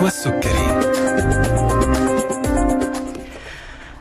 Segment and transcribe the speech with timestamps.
[0.00, 0.80] النشوى السكري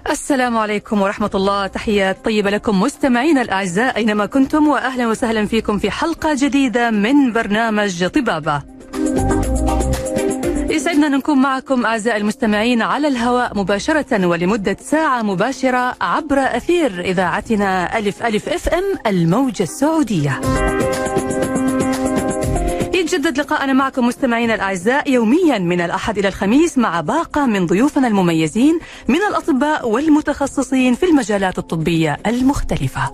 [0.09, 1.67] السلام عليكم ورحمة الله.
[1.67, 8.07] تحيات طيبة لكم مستمعينا الأعزاء أينما كنتم وأهلا وسهلا فيكم في حلقة جديدة من برنامج
[8.07, 8.61] طبابة.
[10.69, 17.97] يسعدنا أن نكون معكم أعزائي المستمعين على الهواء مباشرة ولمدة ساعة مباشرة عبر أثير إذاعتنا
[17.97, 20.41] ألف ألف إف إم الموجة السعودية.
[23.13, 28.79] يتجدد لقاءنا معكم مستمعينا الأعزاء يوميا من الأحد إلى الخميس مع باقة من ضيوفنا المميزين
[29.07, 33.13] من الأطباء والمتخصصين في المجالات الطبية المختلفة.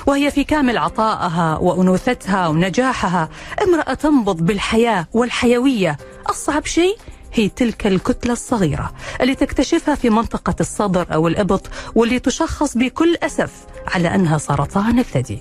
[0.08, 3.30] وهي في كامل عطائها وأنوثتها ونجاحها
[3.64, 5.98] امرأة تنبض بالحياة والحيوية.
[6.30, 6.98] أصعب شيء
[7.36, 13.52] هي تلك الكتلة الصغيرة اللي تكتشفها في منطقة الصدر أو الإبط واللي تشخص بكل أسف
[13.88, 15.40] على أنها سرطان الثدي.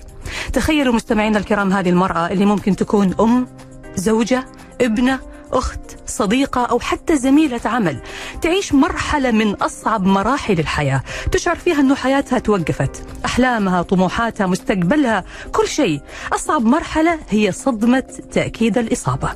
[0.53, 3.47] تخيلوا مستمعينا الكرام هذه المرأة اللي ممكن تكون أم
[3.95, 4.45] زوجة
[4.81, 5.19] ابنة
[5.53, 7.97] أخت صديقة أو حتى زميلة عمل
[8.41, 11.01] تعيش مرحلة من أصعب مراحل الحياة.
[11.31, 13.03] تشعر فيها أنه حياتها توقفت.
[13.25, 16.01] أحلامها طموحاتها مستقبلها كل شيء.
[16.33, 19.29] أصعب مرحلة هي صدمة تأكيد الإصابة.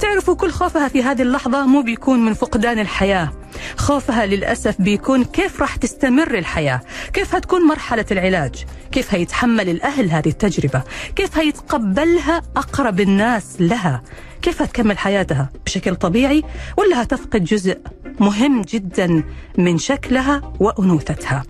[0.00, 3.32] تعرفوا كل خوفها في هذه اللحظة مو بيكون من فقدان الحياة.
[3.76, 6.80] خوفها للأسف بيكون كيف راح تستمر الحياة؟
[7.12, 10.82] كيف هتكون مرحلة العلاج؟ كيف هيتحمل الأهل هذه التجربة؟
[11.16, 14.02] كيف هيتقبلها أقرب الناس لها؟
[14.44, 16.42] كيف هتكمل حياتها؟ بشكل طبيعي
[16.78, 17.78] ولا هتفقد جزء
[18.20, 19.22] مهم جدا
[19.58, 21.42] من شكلها وأنوثتها؟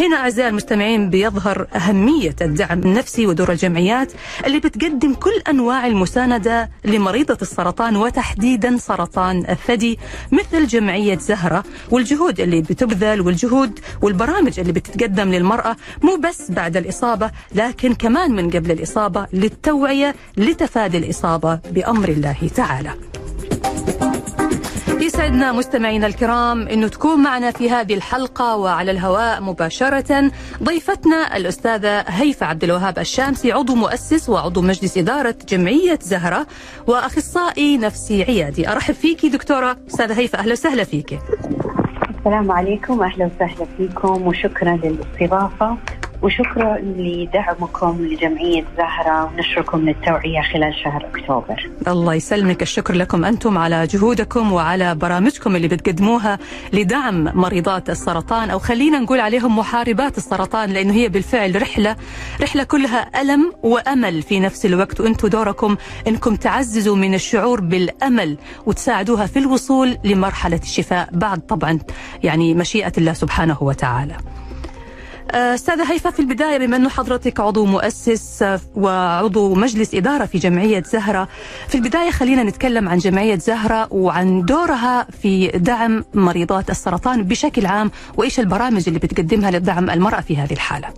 [0.00, 4.12] هنا أعزائي المستمعين بيظهر أهمية الدعم النفسي ودور الجمعيات
[4.46, 9.98] اللي بتقدم كل أنواع المساندة لمريضة السرطان وتحديدا سرطان الثدي
[10.32, 17.30] مثل جمعية زهرة والجهود اللي بتبذل والجهود والبرامج اللي بتتقدم للمرأة مو بس بعد الإصابة
[17.54, 22.37] لكن كمان من قبل الإصابة للتوعية لتفادي الإصابة بأمر الله.
[22.46, 22.90] تعالى.
[25.00, 30.30] يسعدنا مستمعينا الكرام انه تكون معنا في هذه الحلقة وعلى الهواء مباشرة
[30.62, 36.46] ضيفتنا الأستاذة هيفا عبد الوهاب الشامسي عضو مؤسس وعضو مجلس إدارة جمعية زهرة
[36.86, 38.68] وأخصائي نفسي عيادي.
[38.68, 41.18] أرحب فيكي دكتورة أستاذة هيفا أهلا وسهلا فيكي
[42.18, 45.76] السلام عليكم أهلا وسهلا فيكم وشكرا للاستضافة.
[46.22, 51.70] وشكرا لدعمكم لجمعية زهرة ونشركم للتوعية خلال شهر أكتوبر.
[51.88, 52.62] الله يسلمك.
[52.62, 56.38] الشكر لكم أنتم على جهودكم وعلى برامجكم اللي بتقدموها
[56.72, 61.96] لدعم مريضات السرطان أو خلينا نقول عليهم محاربات السرطان لأنه هي بالفعل رحلة
[62.40, 65.00] رحلة كلها ألم وأمل في نفس الوقت.
[65.00, 65.76] وأنتم دوركم
[66.08, 71.78] أنكم تعززوا من الشعور بالأمل وتساعدوها في الوصول لمرحلة الشفاء بعد طبعا
[72.22, 74.16] يعني مشيئة الله سبحانه وتعالى.
[75.30, 78.44] أستاذة هيفا في البداية بما انه حضرتك عضو مؤسس
[78.76, 81.28] وعضو مجلس إدارة في جمعية زهرة
[81.68, 87.90] في البداية خلينا نتكلم عن جمعية زهرة وعن دورها في دعم مريضات السرطان بشكل عام
[88.16, 90.88] وإيش البرامج اللي بتقدمها لدعم المرأة في هذه الحالة.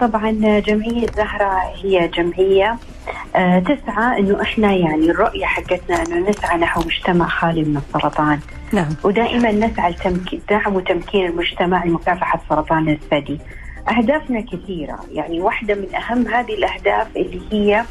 [0.00, 2.76] طبعا جمعية زهرة هي جمعية.
[3.66, 8.40] تسعى إنه إحنا يعني الرؤية حقتنا إنه نسعى نحو مجتمع خالي من السرطان.
[8.72, 8.88] نعم.
[9.04, 13.40] ودائما نسعى لتمكين دعم وتمكين المجتمع لمكافحة سرطان الثدي.
[13.88, 14.98] أهدافنا كثيرة.
[15.12, 17.84] يعني واحدة من أهم هذه الأهداف اللي هي آه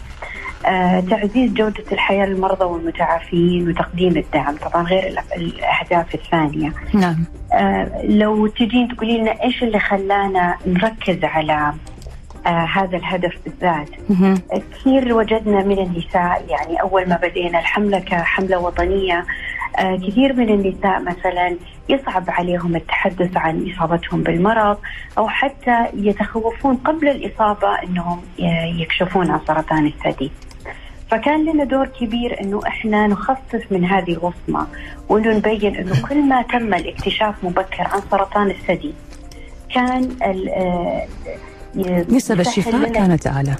[1.09, 6.73] تعزيز جودة الحياة للمرضى والمتعافين وتقديم الدعم طبعا غير الأهداف الثانية.
[6.94, 7.26] نعم.
[7.53, 11.73] آه لو تجين تقولي لنا إيش اللي خلانا نركز على
[12.47, 13.90] آه هذا الهدف بالذات؟
[14.72, 19.26] كثير وجدنا من النساء يعني أول ما بدينا الحملة كحملة وطنية
[19.79, 21.58] آه كثير من النساء مثلا
[21.90, 24.78] يصعب عليهم التحدث عن إصابتهم بالمرض
[25.17, 28.22] أو حتى يتخوفون قبل الإصابة إنهم
[28.79, 30.32] يكشفون عن سرطان الثدي.
[31.11, 34.67] فكان لنا دور كبير إنه إحنا نخفف من هذه الوصمة
[35.09, 38.93] وإنه نبين إنه كل ما تم الاكتشاف مبكر عن سرطان الثدي
[39.73, 40.16] كان
[42.09, 43.55] نسب الشفاء كانت أعلى.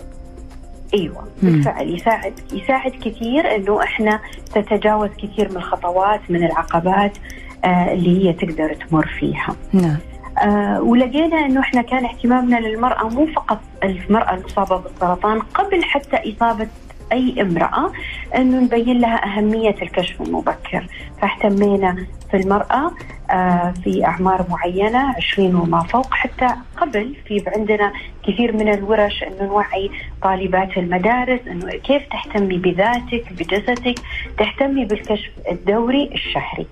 [0.94, 4.19] أيوه بالفعل يساعد يساعد كثير إنه إحنا
[4.56, 7.18] تتجاوز كثير من الخطوات من العقبات
[7.65, 9.56] آه اللي هي تقدر تمر فيها.
[9.74, 9.97] نعم.
[10.38, 16.68] آه ولقينا إنه إحنا كان اهتمامنا للمرأة مو فقط المرأة المصابة بالسرطان قبل حتى إصابة
[17.12, 17.92] أي امرأة
[18.36, 20.88] انه نبين لها أهمية الكشف المبكر.
[21.22, 22.92] فاهتمينا في المرأة
[23.31, 26.48] آه في أعمار معينة 20 وما فوق حتى
[26.78, 27.92] قبل في عندنا
[28.28, 29.92] كثير من الورش انه نوعي
[30.24, 33.96] طالبات المدارس أنه كيف تهتمي بذاتك بجسدك
[34.38, 36.68] تهتمي بالكشف الدوري الشهري.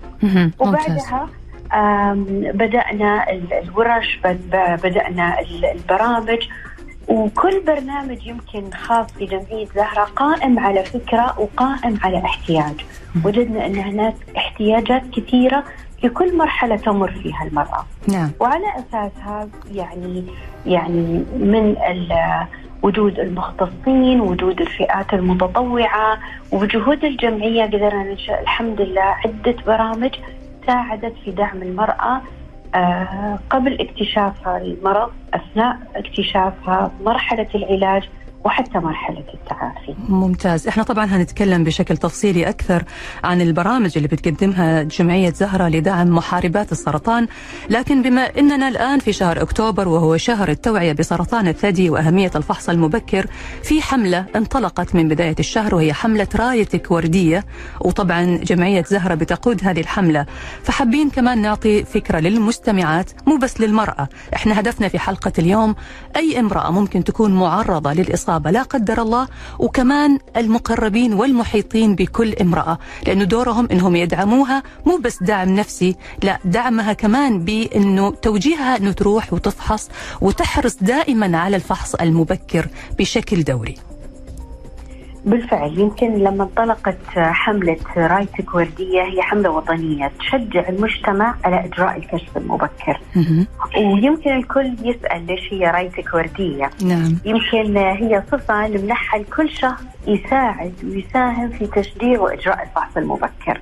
[0.60, 1.30] وبعدها
[2.54, 3.26] بدأنا
[3.64, 4.20] الورش
[4.84, 5.36] بدأنا
[5.76, 6.48] البرامج.
[7.08, 12.86] وكل برنامج يمكن خاص في جمعية زهرة قائم على فكرة وقائم على احتياج.
[13.26, 15.64] وجدنا أن هناك احتياجات كثيرة
[16.02, 17.86] في كل مرحلة تمر فيها المرأة.
[18.08, 18.32] نعم.
[18.40, 20.26] وعلى أساسها يعني
[20.66, 21.76] يعني من
[22.84, 26.20] وجود المختصين وجود الفئات المتطوعة
[26.52, 30.12] وجهود الجمعية قدرنا ننشأ الحمد لله عدة برامج
[30.68, 32.22] ساعدت في دعم المرأة
[33.50, 38.10] قبل اكتشافها المرض أثناء اكتشافها مرحلة العلاج
[38.46, 39.96] وحتى مرحلة التعافي.
[40.10, 40.68] ممتاز.
[40.68, 42.84] إحنا طبعا هنتكلم بشكل تفصيلي أكثر
[43.24, 47.28] عن البرامج اللي بتقدمها جمعية زهرة لدعم محاربات السرطان
[47.70, 53.26] لكن بما أننا الآن في شهر أكتوبر وهو شهر التوعية بسرطان الثدي وأهمية الفحص المبكر
[53.64, 57.46] في حملة انطلقت من بداية الشهر وهي حملة رايتك وردية
[57.82, 60.26] وطبعا جمعية زهرة بتقود هذه الحملة.
[60.64, 64.08] فحابين كمان نعطي فكرة للمستمعات مو بس للمرأة.
[64.36, 65.76] إحنا هدفنا في حلقة اليوم
[66.16, 69.28] أي امرأة ممكن تكون معرضة للإصابة الإصابة لا قدر الله
[69.60, 72.78] وكمان المقربين والمحيطين بكل امرأة
[73.08, 79.34] لأنه دورهم أنهم يدعموها مو بس دعم نفسي لا دعمها كمان بأنه توجيهها أنه تروح
[79.34, 79.90] وتفحص
[80.22, 82.68] وتحرص دائما على الفحص المبكر
[83.00, 83.93] بشكل دوري.
[85.26, 92.38] بالفعل يمكن لما انطلقت حملة رايتك وردية هي حملة وطنية تشجع المجتمع على إجراء الكشف
[92.38, 93.00] المبكر.
[93.78, 97.18] ويمكن الكل يسأل ليش هي رايتك وردية نعم.
[97.26, 103.62] يمكن هي صفة نمنحها لكل شخص يساعد ويساهم في تشجيع وإجراء الفحص المبكر.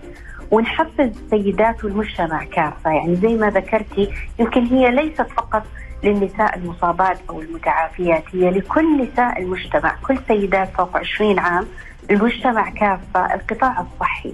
[0.51, 2.91] ونحفز السيدات والمجتمع كافة.
[2.91, 4.09] يعني زي ما ذكرتي
[4.39, 5.63] يمكن هي ليست فقط
[6.03, 8.23] للنساء المصابات أو المتعافيات.
[8.33, 11.67] هي لكل نساء المجتمع كل سيدات فوق 20 عام
[12.11, 14.33] المجتمع كافة القطاع الصحي.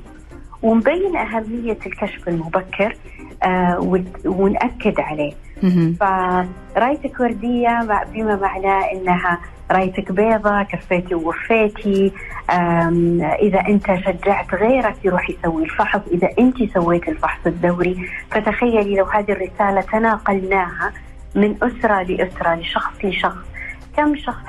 [0.62, 2.96] ونبين أهمية الكشف المبكر
[3.44, 5.34] آه ونأكد عليه.
[6.00, 7.80] فرأيتك وردية
[8.14, 9.40] بما معناه أنها
[9.72, 12.12] رأيتك بيضة كفيتي ووفيتي
[13.42, 18.10] إذا أنت شجعت غيرك يروح يسوي الفحص إذا أنت سويت الفحص الدوري.
[18.32, 20.94] فتخيلي لو هذه الرسالة تناقلناها
[21.36, 23.46] من أسرة لأسرة لشخص لشخص.
[23.98, 24.44] كم شخص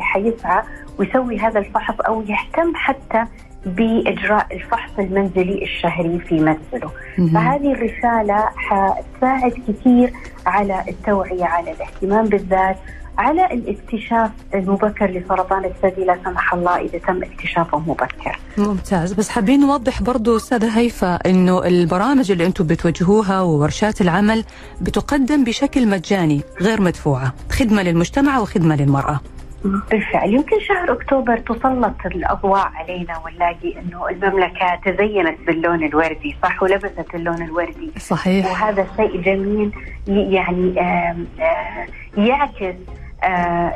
[0.00, 0.62] حيسعى
[0.98, 3.24] ويسوي هذا الفحص أو يهتم حتى
[3.66, 6.90] بإجراء الفحص المنزلي الشهري في منزله.
[7.34, 10.12] فهذه الرسالة حتساعد كثير
[10.46, 12.76] على التوعية على الاهتمام بالذات
[13.18, 18.38] على الاكتشاف المبكر لسرطان الثدي لا سمح الله إذا تم اكتشافه مبكر.
[18.58, 19.12] ممتاز.
[19.12, 24.44] بس حابين نوضح برضو أستاذة هيفا إنه البرامج اللي أنتم بتوجهوها وورشات العمل
[24.80, 29.20] بتقدم بشكل مجاني غير مدفوعة، خدمة للمجتمع وخدمة للمرأة.
[29.90, 30.34] بالفعل.
[30.34, 37.42] يمكن شهر أكتوبر تسلط الأضواء علينا ونلاقي إنه المملكة تزينت باللون الوردي صح ولبست اللون
[37.42, 38.46] الوردي؟ صحيح.
[38.46, 39.72] وهذا شيء جميل
[40.08, 40.74] يعني
[42.16, 42.74] يعكس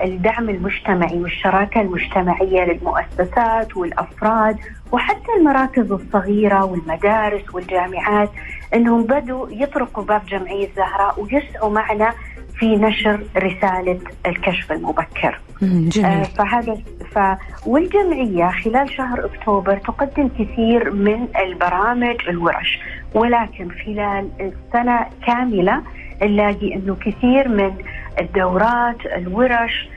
[0.04, 4.56] الدعم المجتمعي والشراكة المجتمعية للمؤسسات والأفراد
[4.92, 8.30] وحتى المراكز الصغيرة والمدارس والجامعات
[8.74, 12.12] أنهم بدوا يطرقوا باب جمعية زهراء ويسعوا معنا
[12.58, 16.06] في نشر رسالة الكشف المبكر جميل.
[16.06, 16.76] آه فهذا
[17.14, 17.18] ف
[17.66, 22.78] والجمعية خلال شهر أكتوبر تقدم كثير من البرامج الورش
[23.14, 25.82] ولكن خلال السنة كاملة
[26.22, 27.74] نلاقي أنه كثير من
[28.20, 29.88] الدورات الورش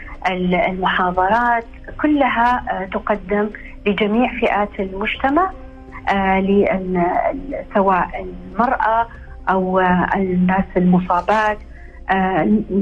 [0.67, 1.65] المحاضرات
[2.01, 3.49] كلها آه، تقدم
[3.85, 5.51] لجميع فئات المجتمع
[6.09, 7.33] آه،
[7.73, 9.07] سواء المرأة
[9.49, 11.57] أو آه، الناس المصابات.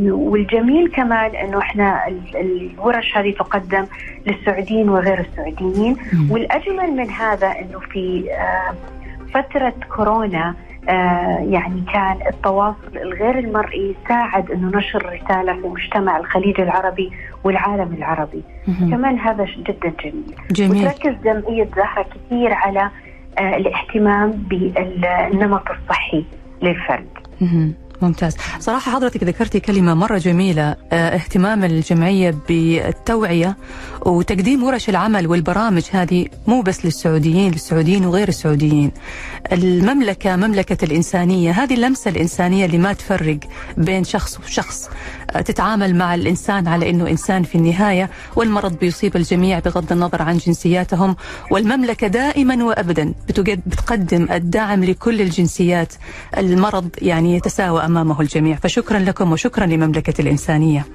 [0.10, 3.86] والجميل كمان إنه إحنا الورش هذه تقدم
[4.28, 5.98] للسعوديين وغير السعوديين.
[6.30, 8.30] والأجمل من هذا إنه في
[9.34, 10.56] فترة كورونا
[11.40, 17.12] يعني كان التواصل الغير المرئي ساعد إنه نشر رسالة في مجتمع الخليج العربي
[17.44, 18.44] والعالم العربي.
[18.92, 20.88] كمان هذا جدا جميل, جميل.
[20.88, 22.90] وتركز جمعية زهرة كثير على
[23.40, 26.26] آه، الاهتمام بالنمط الصحي
[26.62, 27.08] للفرد.
[28.02, 28.36] ممتاز.
[28.60, 33.58] صراحة حضرتك ذكرتي كلمة مرة جميلة آه اهتمام الجمعية بالتوعية
[34.06, 38.92] وتقديم ورش العمل والبرامج هذه مو بس للسعوديين للسعوديين وغير السعوديين.
[39.52, 43.40] المملكة مملكة الإنسانية هذه اللمسة الإنسانية اللي ما تفرق
[43.78, 44.90] بين شخص وشخص.
[45.32, 50.38] آه تتعامل مع الإنسان على أنه إنسان في النهاية والمرض بيصيب الجميع بغض النظر عن
[50.38, 51.16] جنسياتهم.
[51.52, 53.14] والمملكة دائما وأبدا
[53.66, 55.94] بتقدم الدعم لكل الجنسيات.
[56.38, 58.56] المرض يعني يتساوى أمامه الجميع.
[58.56, 60.86] فشكرا لكم وشكرا لمملكة الإنسانية.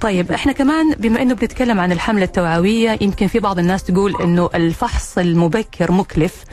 [0.00, 4.50] طيب إحنا كمان بما إنه بنتكلم عن الحملة التوعوية يمكن في بعض الناس تقول إنه
[4.54, 6.44] الفحص المبكر مكلف.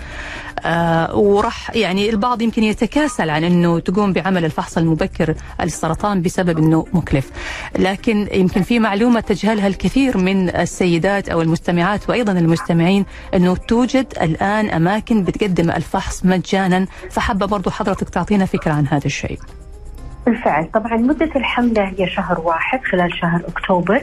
[1.14, 7.32] وراح يعني البعض يمكن يتكاسل عن إنه تقوم بعمل الفحص المبكر للسرطان بسبب إنه مكلف.
[7.80, 14.70] لكن يمكن في معلومة تجهلها الكثير من السيدات أو المستمعات وأيضا المستمعين إنه توجد الآن
[14.70, 16.88] أماكن بتقدم الفحص مجانا.
[17.12, 19.40] فحابة برضو حضرتك تعطينا فكرة عن هذا الشيء.
[20.26, 20.72] بالفعل.
[20.74, 24.02] طبعا مدة الحملة هي شهر واحد خلال شهر أكتوبر.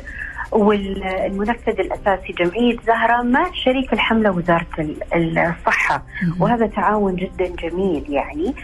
[0.53, 4.67] والمنفذ الأساسي جمعية زهرة مع شريك الحملة وزارة
[5.17, 6.03] الصحة.
[6.41, 8.55] وهذا تعاون جدا جميل يعني.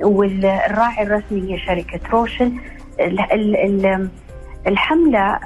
[0.00, 2.52] والراعي الرسمي هي شركة روشن.
[4.66, 5.38] الحملة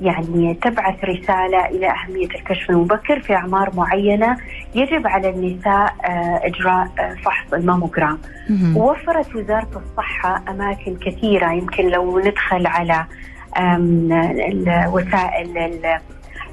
[0.00, 4.36] يعني تبعث رسالة إلى أهمية الكشف المبكر في أعمار معينة
[4.74, 5.94] يجب على النساء
[6.42, 6.88] إجراء
[7.24, 8.18] فحص الماموجرام
[8.76, 13.04] ووفرت وزارة الصحة أماكن كثيرة يمكن لو ندخل على
[13.56, 15.80] الوسائل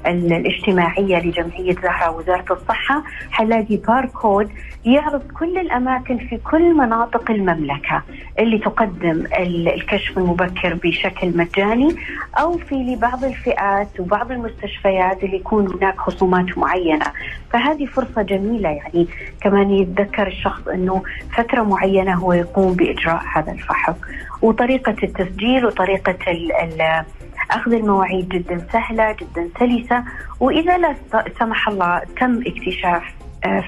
[0.06, 4.50] الاجتماعية لجمعية زهرة وزارة الصحة حنلاقي باركود
[4.84, 8.02] يعرض كل الأماكن في كل مناطق المملكة
[8.38, 11.96] اللي تقدم الكشف المبكر بشكل مجاني
[12.40, 17.06] أو في لبعض الفئات وبعض المستشفيات اللي يكون هناك خصومات معينة.
[17.52, 19.06] فهذه فرصة جميلة يعني.
[19.40, 21.02] كمان يتذكر الشخص أنه
[21.36, 23.94] فترة معينة هو يقوم بإجراء هذا الفحص.
[24.42, 27.04] وطريقة التسجيل وطريقة ال ال
[27.50, 30.04] أخذ المواعيد جدا سهلة جدا سلسة.
[30.40, 30.94] وإذا لا
[31.38, 33.02] سمح الله تم اكتشاف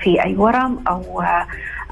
[0.03, 1.23] في أي ورم أو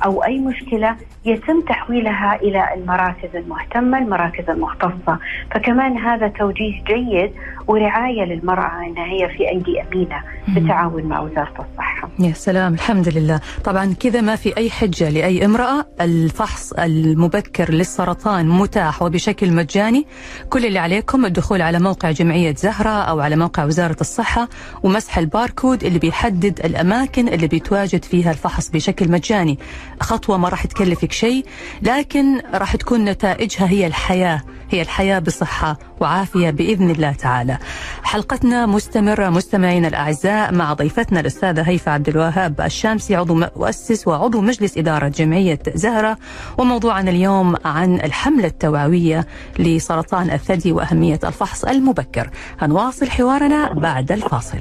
[0.05, 5.19] أو أي مشكلة يتم تحويلها إلى المراكز المهتمة، المراكز المختصة،
[5.51, 7.33] فكمان هذا توجيه جيد
[7.69, 12.09] ورعاية للمرأة إنها هي في أيدي أمينة بالتعاون مع وزارة الصحة.
[12.19, 18.49] يا سلام الحمد لله، طبعا كذا ما في أي حجة لأي امرأة، الفحص المبكر للسرطان
[18.49, 20.07] متاح وبشكل مجاني،
[20.51, 24.49] كل اللي عليكم الدخول على موقع جمعية زهرة أو على موقع وزارة الصحة
[24.83, 29.59] ومسح الباركود اللي بيحدد الأماكن اللي بيتواجد فيها الفحص بشكل مجاني.
[30.01, 31.45] خطوة ما راح تكلفك شيء
[31.83, 37.59] لكن راح تكون نتائجها هي الحياة هي الحياة بصحة وعافية بإذن الله تعالى.
[38.03, 44.79] حلقتنا مستمرة مستمعينا الأعزاء مع ضيفتنا الأستاذة هيفا عبد الوهاب الشامسي عضو مؤسس وعضو مجلس
[44.79, 46.19] إدارة جمعية زهرة
[46.59, 49.27] وموضوعنا اليوم عن الحملة التوعوية
[49.59, 52.31] لسرطان الثدي وأهمية الفحص المبكر.
[52.61, 54.59] هنواصل حوارنا بعد الفاصل.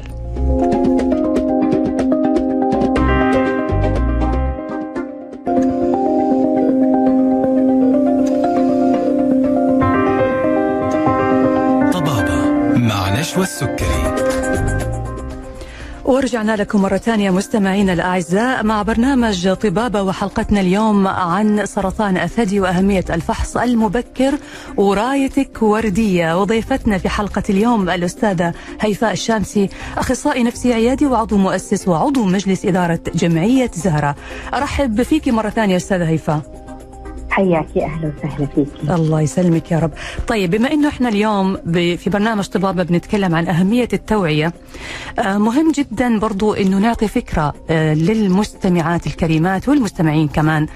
[13.28, 14.16] نشوى السكري
[16.06, 23.06] ورجعنا لكم مرة ثانية مستمعينا الأعزاء مع برنامج طبابة وحلقتنا اليوم عن سرطان الثدي وأهمية
[23.10, 24.34] الفحص المبكر
[24.78, 26.42] ورايتك وردية.
[26.42, 33.00] وضيفتنا في حلقة اليوم الأستاذة هيفاء الشامسي أخصائي نفسي عيادي وعضو مؤسس وعضو مجلس إدارة
[33.16, 34.16] جمعية زهرة.
[34.54, 36.67] أرحب فيك مرة ثانية أستاذة هيفاء.
[37.38, 38.66] حياكي أهلا وسهلا فيكي.
[38.96, 39.92] الله يسلمك يا رب.
[40.28, 44.54] طيب بما إنه إحنا اليوم في برنامج طبابه بنتكلم عن أهمية التوعية
[45.20, 47.54] مهم جدا برضو إنه نعطي فكرة
[47.94, 50.68] للمستمعات الكريمات والمستمعين كمان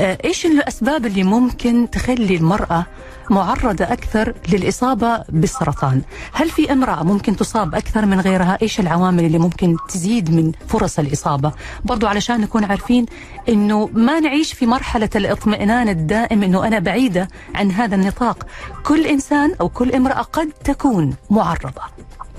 [0.00, 2.86] إيش الأسباب اللي ممكن تخلي المرأة
[3.30, 6.02] معرضة أكثر للإصابة بالسرطان.
[6.32, 10.98] هل في امرأة ممكن تصاب أكثر من غيرها؟ إيش العوامل اللي ممكن تزيد من فرص
[10.98, 11.52] الإصابة؟
[11.84, 13.06] برضو علشان نكون عارفين
[13.48, 18.46] أنه ما نعيش في مرحلة الاطمئنان الدائم أنه أنا بعيدة عن هذا النطاق.
[18.84, 21.82] كل إنسان أو كل امرأة قد تكون معرضة.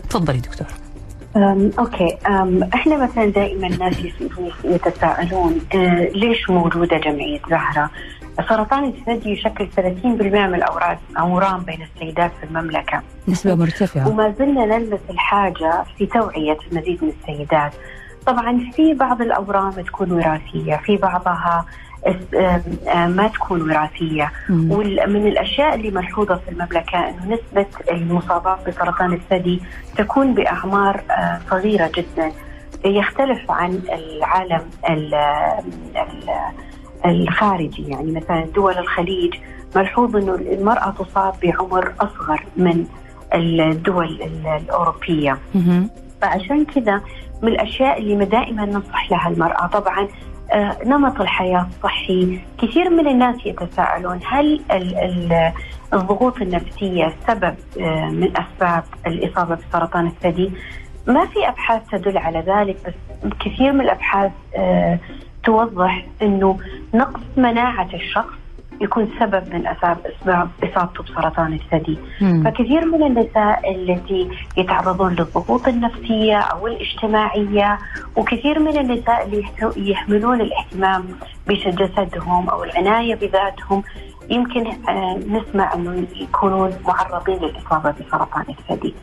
[0.10, 0.67] تفضلي دكتور.
[1.36, 2.17] أم أوكي.
[2.27, 3.96] أم إحنا مثلا دائما الناس
[4.63, 7.89] يتساءلون آه ليش موجوده جمعية زهرة؟
[8.50, 9.81] سرطان الثدي يشكل 30%
[10.48, 13.01] من الاورام أورام بين السيدات في المملكة.
[13.27, 14.08] نسبة مرتفعة.
[14.08, 17.74] وما زلنا نلمس الحاجة في توعية المزيد من السيدات.
[18.25, 21.65] طبعا في بعض الأورام تكون وراثية، في بعضها
[22.96, 29.62] ما تكون وراثية ومن الأشياء اللي ملحوظة في المملكة إنه نسبة المصابات بسرطان الثدي
[29.98, 31.01] تكون بأعمار
[31.50, 32.31] صغيرة جدا
[32.86, 35.13] يختلف عن العالم ال
[35.96, 36.29] ال
[37.06, 37.84] الخارجي.
[37.88, 39.36] يعني مثلا دول الخليج
[39.75, 42.86] ملحوظ إنه المرأة تصاب بعمر أصغر من
[43.34, 45.38] الدول الأوروبية.
[46.22, 47.01] فعشان كذا
[47.41, 49.68] من الأشياء اللي دائما ننصح لها المرأة.
[49.68, 50.08] طبعا
[50.51, 54.62] آه، نمط الحياة الصحي كثير من الناس يتساءلون هل
[55.94, 60.51] الضغوط النفسية سبب آه، من أسباب الإصابة بسرطان الثدي؟
[61.08, 62.94] ما في أبحاث تدل على ذلك بس
[63.39, 65.00] كثير من الأبحاث آه،
[65.43, 66.58] توضح إنه
[66.93, 68.34] نقص مناعة الشخص
[68.81, 69.98] يكون سبب من أسباب
[70.63, 71.98] إصابته بسرطان الثدي،
[72.46, 77.77] فكثير من النساء التي يتعرضون للضغوط النفسية أو الاجتماعية
[78.15, 79.46] وكثير من النساء اللي
[79.91, 81.05] يحملون الاهتمام
[81.48, 83.84] بجسدهم أو العناية بذاتهم
[84.29, 88.93] يمكن آه، نسمع إنه يكونون معرضين للإصابة بسرطان الثدي،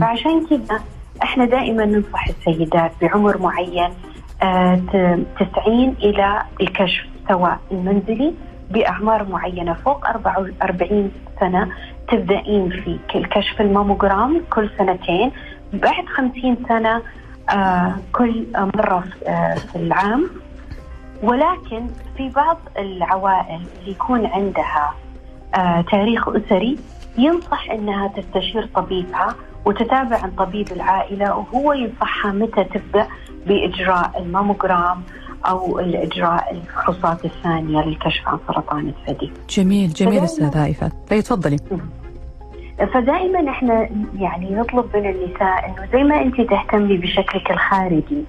[0.00, 0.80] فعشان كذا
[1.22, 3.90] إحنا دائما ننصح السيدات بعمر معين
[4.40, 8.34] 90 آه، إلى الكشف سواء المنزلي
[8.70, 11.68] بأعمار معينة فوق 44 سنة
[12.08, 15.32] تبدأين في الكشف الماموجرام كل سنتين
[15.72, 17.02] بعد 50 سنة
[17.50, 20.30] آه كل مرة آه في العام.
[21.22, 24.94] ولكن في بعض العوائل اللي يكون عندها
[25.90, 26.78] تاريخ أسري
[27.18, 29.34] ينصح إنها تستشير طبيبها
[29.66, 33.06] وتتابع عن طبيب العائلة وهو ينصحها متى تبدأ
[33.46, 35.02] بإجراء الماموجرام
[35.48, 39.30] أو الإجراء الفحوصات الثانية للكشف عن سرطان الثدي.
[39.50, 41.56] جميل جميل أستاذ هايفه، طيب تفضلي.
[42.94, 48.24] فدائما إحنا يعني نطلب من النساء إنه زي ما انت تهتمي بشكلك الخارجي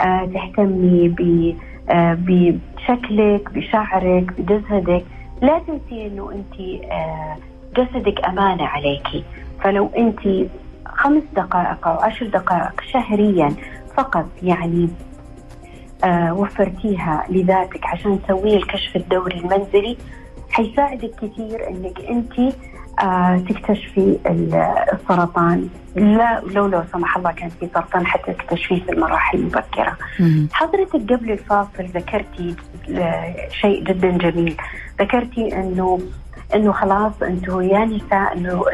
[0.00, 1.54] آه تهتمي ب
[1.90, 5.04] آه بشكلك بشعرك بجسدك
[5.42, 7.36] لا تنسي إنه انت آه
[7.76, 9.24] جسدك أمانة عليكي
[9.62, 10.48] فلو انت
[10.98, 13.52] خمس دقائق أو عشر دقائق شهريا
[13.96, 14.88] فقط يعني
[16.04, 19.96] آه وفرتيها لذاتك عشان تسوي الكشف الدوري المنزلي.
[20.50, 22.54] حيساعدك كثير إنك أنت
[23.02, 24.18] آه تكتشفي
[24.92, 25.68] السرطان.
[25.96, 29.96] لا لو لو سمح الله كان في سرطان حتى تكتشفيه في المراحل المبكرة.
[30.52, 32.56] حضرتك قبل الفاصل ذكرتي
[33.50, 34.56] شيء جدا جميل،
[35.00, 36.00] ذكرتي إنه
[36.54, 38.64] إنه خلاص أنتم يا نساء إنه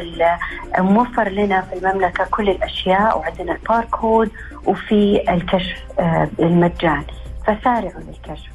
[0.78, 4.30] موفر لنا في المملكة كل الأشياء وعندنا الباركود
[4.66, 7.04] وفي الكشف آه، المجان
[7.46, 8.50] فسارعوا للكشف.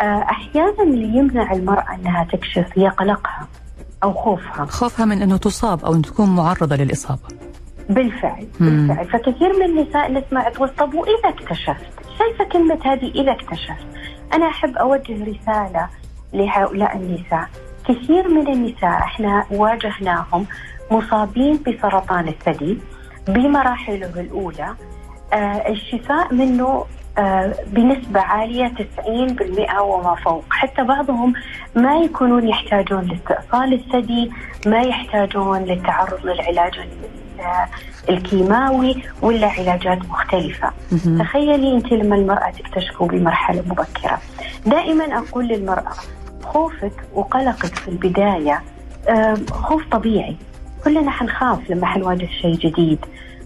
[0.00, 3.48] آه، أحيانا اللي يمنع المرأة إنها تكشف هي قلقها
[4.02, 4.66] أو خوفها.
[4.66, 7.28] خوفها من إنه تصاب أو ان تكون معرضة للإصابة.
[7.88, 11.86] بالفعل بالفعل فكثير من النساء نسمع تقول طب وإذا اكتشفت؟
[12.18, 13.86] شايفة كلمة هذه إذا اكتشفت.
[14.34, 15.88] أنا أحب أوجه رسالة
[16.32, 17.48] لهؤلاء النساء
[17.88, 20.46] كثير من النساء إحنا واجهناهم
[20.90, 22.78] مصابين بسرطان الثدي
[23.28, 24.74] بمراحله الأولى.
[25.32, 26.84] آه الشفاء منه
[27.18, 30.44] آه بنسبة عالية 90% وما فوق.
[30.50, 31.32] حتى بعضهم
[31.74, 34.30] ما يكونون يحتاجون لاستئصال الثدي
[34.66, 36.80] ما يحتاجون للتعرض للعلاج
[38.08, 40.72] الكيماوي ولا علاجات مختلفة.
[41.18, 44.18] تخيلي أنت لما المرأة تكتشفه بمرحلة مبكرة.
[44.66, 45.92] دائما أقول للمرأة
[46.44, 48.62] خوفك وقلقك في البداية
[49.50, 50.36] خوف طبيعي.
[50.84, 52.98] كلنا حنخاف لما حنواجه شيء جديد.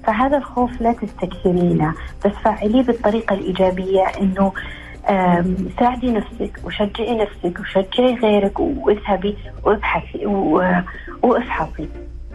[0.04, 4.52] فهذا الخوف لا تستكثرينه بس فعليه بالطريقة الإيجابية إنه
[5.78, 10.26] ساعدي نفسك وشجعي نفسك وشجعي غيرك واذهبي وابحثي
[11.22, 11.88] وأفحصي.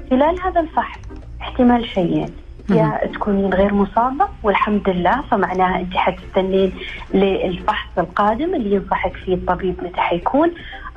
[0.09, 0.99] خلال هذا الفحص
[1.41, 2.29] احتمال شيئين.
[2.75, 5.21] يا تكونين غير مصابة والحمد لله.
[5.31, 6.73] فمعناها أنت حتستنين
[7.13, 10.51] للفحص القادم اللي ينصحك فيه الطبيب متى حيكون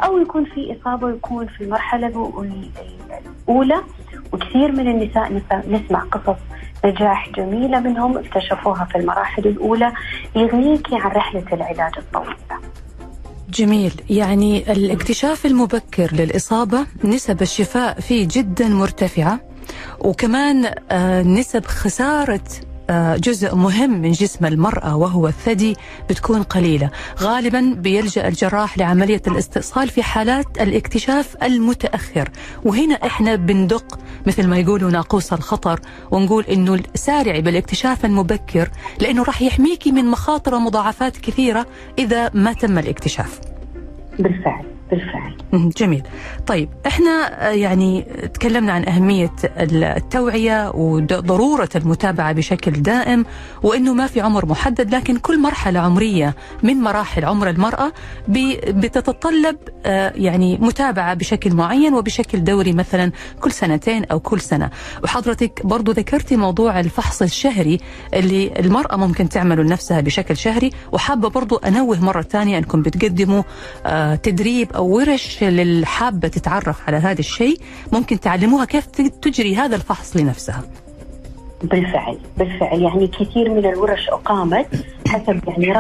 [0.05, 2.07] أو يكون في إصابة ويكون في المرحلة
[3.47, 3.81] الأولى.
[4.33, 6.41] وكثير من النساء نسمع قصص
[6.85, 9.93] نجاح جميلة منهم اكتشفوها في المراحل الأولى
[10.37, 12.35] يغنيكي عن رحلة العلاج الطويلة
[13.49, 13.93] جميل.
[14.11, 19.41] يعني الاكتشاف المبكر للإصابة نسب الشفاء فيه جدا مرتفعة.
[20.01, 22.41] وكمان آه، نسب خسارة
[22.91, 25.77] آه، جزء مهم من جسم المرأة وهو الثدي
[26.11, 26.91] بتكون قليلة.
[27.21, 32.31] غالبا بيلجأ الجراح لعملية الاستئصال في حالات الاكتشاف المتأخر.
[32.65, 39.43] وهنا إحنا بندق مثل ما يقولوا ناقوس الخطر ونقول إنه سارعي بالاكتشاف المبكر لأنه راح
[39.43, 41.67] يحميكي من مخاطر ومضاعفات كثيرة
[41.99, 43.41] إذا ما تم الاكتشاف.
[44.19, 44.74] بالفعل.
[44.91, 45.35] بالفعل.
[45.77, 46.03] جميل.
[46.47, 48.03] طيب إحنا يعني
[48.35, 53.25] تكلمنا عن أهمية التوعية وضرورة المتابعة بشكل دائم
[53.63, 57.93] وأنه ما في عمر محدد لكن كل مرحلة عمرية من مراحل عمر المرأة
[58.29, 59.57] بتتطلب
[60.15, 64.71] يعني متابعة بشكل معين وبشكل دوري مثلا كل سنتين أو كل سنة.
[65.05, 67.81] وحضرتك برضو ذكرتي موضوع الفحص الشهري
[68.15, 73.43] اللي المرأة ممكن تعمله لنفسها بشكل شهري وحابة برضو أنوه مرة ثانية أنكم بتقدموا
[74.17, 77.61] تدريب أو ورش للحابة تتعرف على هذا الشيء.
[77.93, 78.87] ممكن تعلموها كيف
[79.23, 80.63] تجري هذا الفحص لنفسها.
[81.63, 82.83] بالفعل بالفعل.
[82.83, 84.67] يعني كثير من الورش أقامت
[85.09, 85.73] حسب يعني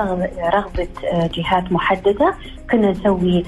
[0.55, 2.35] رغبة جهات محددة.
[2.75, 3.45] كنا نسوي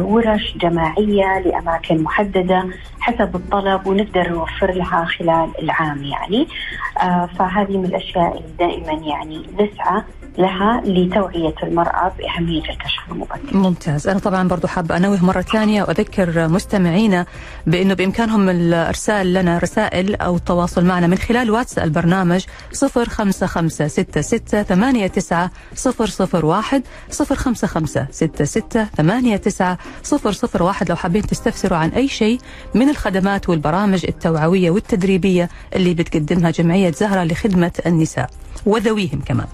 [0.00, 2.66] ورش جماعية لأماكن محددة
[3.00, 6.48] حسب الطلب ونقدر نوفر لها خلال العام يعني.
[7.38, 10.02] فهذه من الأشياء اللي دائما يعني نسعى
[10.38, 13.56] لها لتوعية المرأة بأهمية الكشف المبكر.
[13.56, 14.08] ممتاز.
[14.08, 17.26] أنا طبعا برضو حابة أنوه مرة ثانية وأذكر مستمعينا
[17.66, 24.06] بأنه بإمكانهم الإرسال لنا رسائل أو التواصل معنا من خلال واتس البرنامج 05566
[24.44, 25.50] 89
[26.44, 26.82] 001
[28.58, 29.76] 05566 89
[30.60, 32.38] 001 لو حابين تستفسروا عن أي شيء
[32.74, 38.30] من الخدمات والبرامج التوعوية والتدريبية اللي بتقدمها جمعية زهرة لخدمة النساء.
[38.66, 39.46] وذويهم كمان.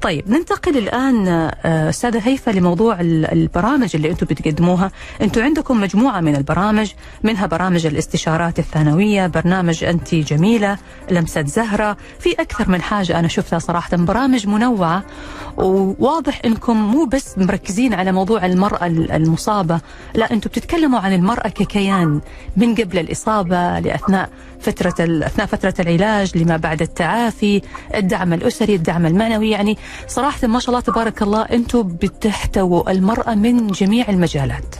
[0.00, 1.28] طيب ننتقل الآن
[1.64, 4.90] أستاذة هيفا لموضوع البرامج اللي أنتم بتقدموها.
[5.22, 6.92] أنتم عندكم مجموعة من البرامج
[7.22, 10.78] منها برامج الاستشارات الثانوية برنامج أنت جميلة
[11.10, 11.96] لمسة زهرة.
[12.18, 15.02] في أكثر من حاجة أنا شفتها صراحة برامج منوعة.
[15.56, 19.80] وواضح أنكم مو بس مركزين على موضوع المرأة المصابة
[20.14, 22.20] لا أنتم بتتكلموا عن المرأة ككيان
[22.56, 24.94] من قبل الإصابة لأثناء فترة
[25.26, 27.62] أثناء فترة العلاج لما بعد التعافي
[27.94, 33.66] الدعم الأسري الدعم المعنوي يعني صراحة ما شاء الله تبارك الله أنتم بتحتووا المرأة من
[33.66, 34.76] جميع المجالات.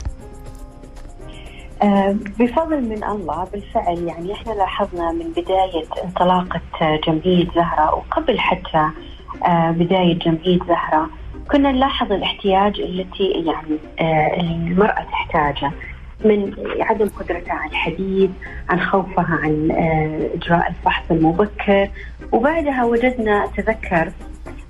[1.83, 3.99] آه بفضل من الله بالفعل.
[3.99, 6.61] يعني إحنا لاحظنا من بداية انطلاقة
[7.07, 8.91] جمعية زهرة وقبل حتى
[9.47, 11.11] آه بداية جمعية زهرة
[11.51, 15.73] كنا نلاحظ الاحتياج التي يعني آه المرأة تحتاجه.
[16.25, 18.31] من عدم قدرتها على الحديث
[18.69, 19.69] عن خوفها عن
[20.35, 21.89] إجراء الفحص المبكر.
[22.33, 24.13] وبعدها وجدنا أتذكر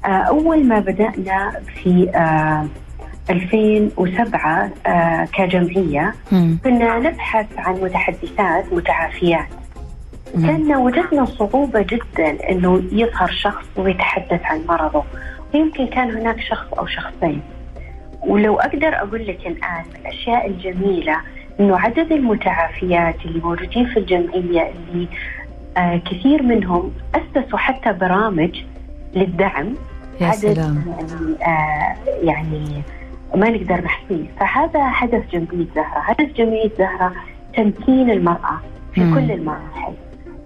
[0.05, 2.11] أول ما بدأنا في
[3.31, 4.71] 2007
[5.33, 6.15] كجمعية
[6.65, 9.47] كنا نبحث عن متحدثات متعافيات.
[10.35, 15.05] كنا وجدنا صعوبة جدا إنه يظهر شخص ويتحدث عن مرضه.
[15.55, 17.43] ويمكن كان هناك شخص أو شخصين.
[18.27, 21.17] ولو أقدر أقول لك الآن من الأشياء الجميلة
[21.61, 25.09] إنه عدد المتعافيات اللي موجودين في الجمعية اللي
[25.77, 28.62] آه كثير منهم أسسوا حتى برامج
[29.15, 29.75] للدعم
[30.21, 30.85] يا عدد سلام.
[30.99, 32.83] يعني آه يعني
[33.35, 37.12] ما نقدر نحصيه فهذا هدف جمعية زهرة، هدف جمعية زهرة
[37.57, 38.61] تمكين المرأة
[38.95, 39.15] في مم.
[39.15, 39.93] كل المراحل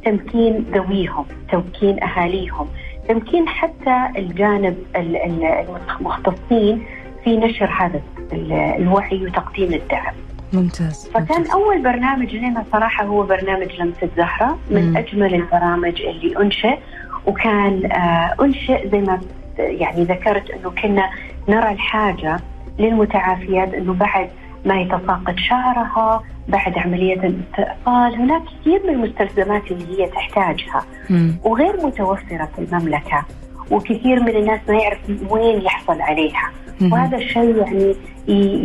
[0.05, 2.67] تمكين ذويهم، تمكين أهاليهم،
[3.09, 5.67] تمكين حتى الجانب ال- ال-
[6.01, 6.83] المختصين
[7.25, 8.01] في نشر هذا
[8.33, 10.15] ال- الوعي وتقديم الدعم.
[10.53, 11.51] ممتاز فكان ممتاز.
[11.51, 14.97] أول برنامج لنا صراحة هو برنامج لمسة زهرة من مم.
[14.97, 16.79] أجمل البرامج اللي أنشئ
[17.27, 19.21] وكان آه أنشئ زي ما
[19.59, 21.11] يعني ذكرت إنه كنا
[21.49, 22.37] نرى الحاجة
[22.79, 24.31] للمتعافيات إنه بعد
[24.65, 31.37] ما يتساقط شعرها بعد عمليه الاستئصال هناك كثير من المستلزمات اللي هي تحتاجها مم.
[31.45, 33.25] وغير متوفرة في المملكة
[33.71, 34.99] وكثير من الناس ما يعرف
[35.31, 36.51] وين يحصل عليها.
[36.93, 37.95] وهذا الشيء يعني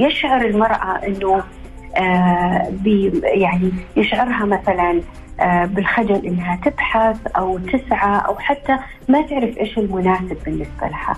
[0.07, 1.43] يشعر المرأة أنه
[1.97, 2.71] آه
[3.23, 5.01] يعني يشعرها مثلا
[5.39, 8.77] آه بالخجل إنها تبحث أو تسعى أو حتى
[9.09, 11.15] ما تعرف إيش المناسب بالنسبة لها.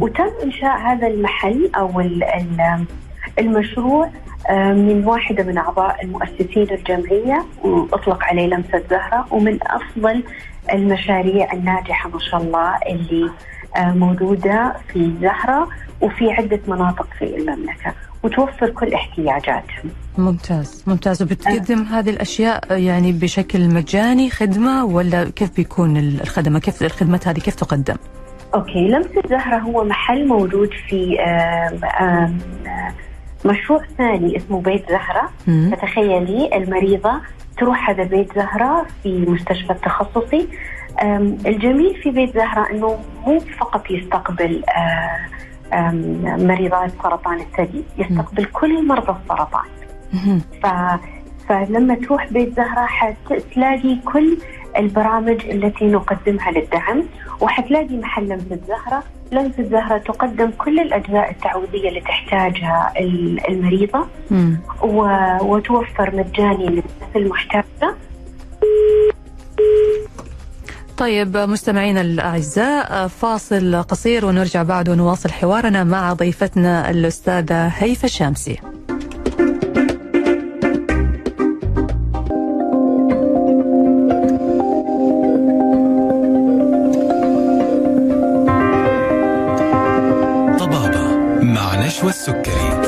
[0.00, 2.84] وتم إنشاء هذا المحل أو ال- ال-
[3.38, 4.10] المشروع
[4.50, 7.44] آه، من واحدة من أعضاء المؤسسين الجمعية.
[7.64, 9.26] واطلق عليه لمسة زهرة.
[9.30, 10.22] ومن أفضل
[10.72, 13.30] المشاريع الناجحة ما شاء الله اللي
[13.76, 15.68] آه، موجودة في زهره
[16.00, 19.90] وفي عدة مناطق في المملكة وتوفر كل احتياجاتهم.
[20.18, 27.28] ممتاز ممتاز وبتقدم هذه الأشياء يعني بشكل مجاني خدمة ولا كيف بيكون الخدمة كيف الخدمات
[27.28, 27.96] هذه كيف تقدم؟
[28.54, 32.38] أوكي لمسة زهرة هو محل موجود في آم آم
[33.44, 35.70] مشروع ثاني اسمه بيت زهرة مم.
[35.72, 37.20] فتخيلي المريضة
[37.60, 40.48] تروح هذا بيت زهرة في مستشفى تخصصي
[41.02, 44.62] آم، الجميل في بيت زهرة إنه مو فقط يستقبل
[45.72, 49.64] آم، مريضات سرطان الثدي يستقبل كل مرضى السرطان.
[50.62, 50.66] ف...
[51.48, 54.38] فلما تروح بيت زهرة حتلاقي كل
[54.78, 57.02] البرامج التي نقدمها للدعم
[57.40, 62.92] وحتلاقي محل لمسة زهرة لمسة زهرة تقدم كل الأجزاء التعويضية اللي تحتاجها
[63.48, 64.06] المريضة.
[65.42, 67.94] وتوفر مجاني للناس المحتاجة
[70.96, 78.60] طيب مستمعينا الأعزاء فاصل قصير ونرجع بعد ونواصل حوارنا مع ضيفتنا الأستاذة هيفا الشامسي.
[92.00, 92.80] نشوى السكري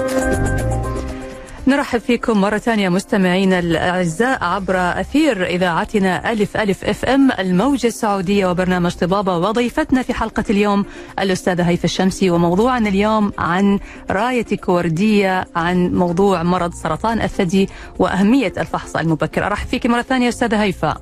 [1.66, 8.46] نرحب فيكم مرة ثانية مستمعينا الأعزاء عبر أثير إذاعتنا ألف ألف أف أم الموجة السعودية
[8.46, 10.84] وبرنامج طبابة وضيفتنا في حلقة اليوم
[11.18, 13.78] الأستاذة هيفا الشمسي وموضوعنا اليوم عن
[14.10, 19.46] رايتك وردية عن موضوع مرض سرطان الثدي وأهمية الفحص المبكر.
[19.46, 20.96] أرحب فيك مرة ثانية أستاذة هيفا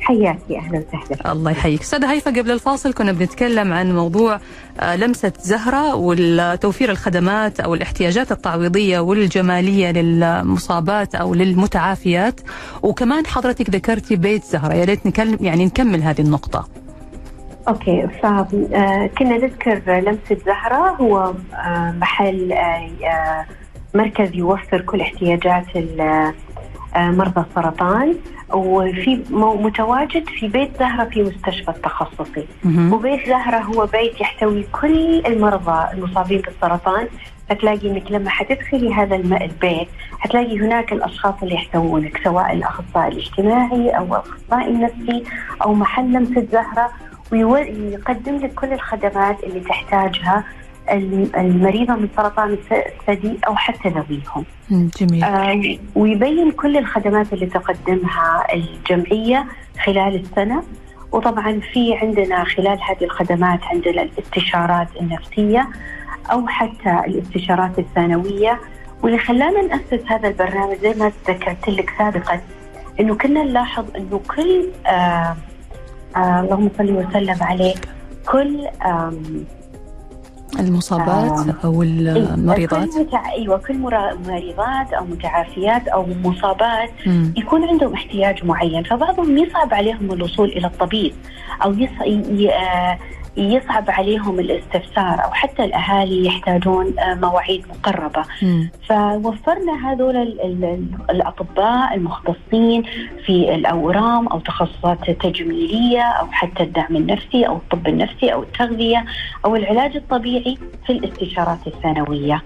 [0.00, 1.32] حياكي أهلا وسهلا.
[1.32, 1.80] الله يحييك.
[1.80, 4.40] أستاذة هيفا قبل الفاصل كنا بنتكلم عن موضوع
[4.80, 12.40] آه، لمسة زهرة وتوفير الخدمات أو الاحتياجات التعويضية والجمالية للمصابات أو للمتعافيات.
[12.82, 14.74] وكمان حضرتك ذكرتي بيت زهرة.
[14.74, 16.68] يا ريت نكلم يعني نكمل هذه النقطة.
[17.68, 20.96] أوكي فكنا آه، نذكر لمسة زهرة.
[21.00, 22.54] هو آه، محل
[23.94, 25.64] مركز يوفر كل احتياجات
[26.96, 28.14] مرضى السرطان
[28.52, 32.46] وفي متواجد في بيت زهرة في مستشفى التخصصي.
[32.92, 37.06] وبيت زهرة هو بيت يحتوي كل المرضى المصابين بالسرطان.
[37.48, 44.04] فتلاقي إنك لما حتدخلي هذا البيت حتلاقي هناك الأشخاص اللي يحتوونك سواء الأخصائي الاجتماعي أو
[44.04, 45.24] الاخصائي النفسي
[45.62, 46.90] أو محل لمسة زهرة
[47.32, 50.44] ويقدم لك كل الخدمات اللي تحتاجها.
[51.36, 55.24] المريضة من سرطان الثدي أو حتى ذويهم جميل.
[55.24, 59.46] آه ويبين كل الخدمات اللي تقدمها الجمعية
[59.84, 60.62] خلال السنة.
[61.12, 65.68] وطبعا في عندنا خلال هذه الخدمات عندنا الإستشارات النفسية
[66.32, 68.60] أو حتى الإستشارات الثانوية.
[69.02, 72.40] واللي خلانا نأسس هذا البرنامج زي ما ذكرت لك سابقا
[73.00, 75.36] إنه كنا نلاحظ إنه كل آه
[76.16, 77.74] آه اللهم صل وسلم عليه
[78.32, 79.12] كل آه
[80.60, 83.32] المصابات آه أو المريضات كل متع...
[83.32, 83.78] أيوه كل
[84.26, 87.32] مريضات أو متعافيات أو مصابات م.
[87.36, 91.12] يكون عندهم احتياج معين فبعضهم يصعب عليهم الوصول إلى الطبيب
[91.64, 91.90] أو يص...
[92.06, 92.50] ي...
[93.40, 98.22] يصعب عليهم الاستفسار أو حتى الأهالي يحتاجون آه، مواعيد مقربة.
[98.42, 98.68] م.
[98.88, 100.16] فوفرنا هذول
[101.10, 102.82] الأطباء المختصين
[103.26, 109.04] في الأورام أو تخصصات تجميلية أو حتى الدعم النفسي أو الطب النفسي أو التغذية
[109.44, 112.42] أو العلاج الطبيعي في الاستشارات الثانوية.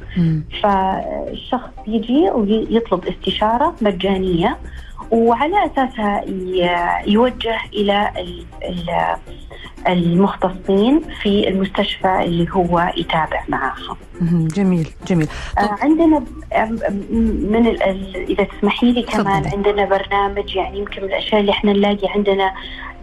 [0.63, 4.57] فالشخص يجي ويطلب استشارة مجانية
[5.11, 6.25] وعلى أساسها
[7.07, 8.11] يوجه إلى
[9.89, 13.97] المختصين في المستشفى اللي هو يتابع معاها.
[14.31, 15.27] جميل جميل.
[15.27, 15.63] طب.
[15.63, 16.25] آه، عندنا
[17.51, 17.67] من
[18.29, 19.57] إذا تسمحي لي كمان فضل.
[19.57, 22.53] عندنا برنامج يعني يمكن من الأشياء اللي إحنا نلاقي عندنا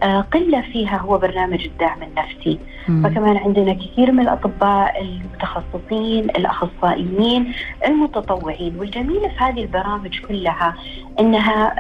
[0.04, 2.60] آه، قلة فيها هو برنامج الدعم النفسي.
[2.88, 3.04] مم.
[3.04, 7.54] فكمان عندنا كثير من الأطباء المتخصصين، الأخصائيين،
[7.88, 10.76] المتطوعين، والجميل في هذه البرامج كلها
[11.20, 11.76] إنها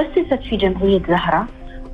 [0.00, 1.46] أسست في جمعيه زهرة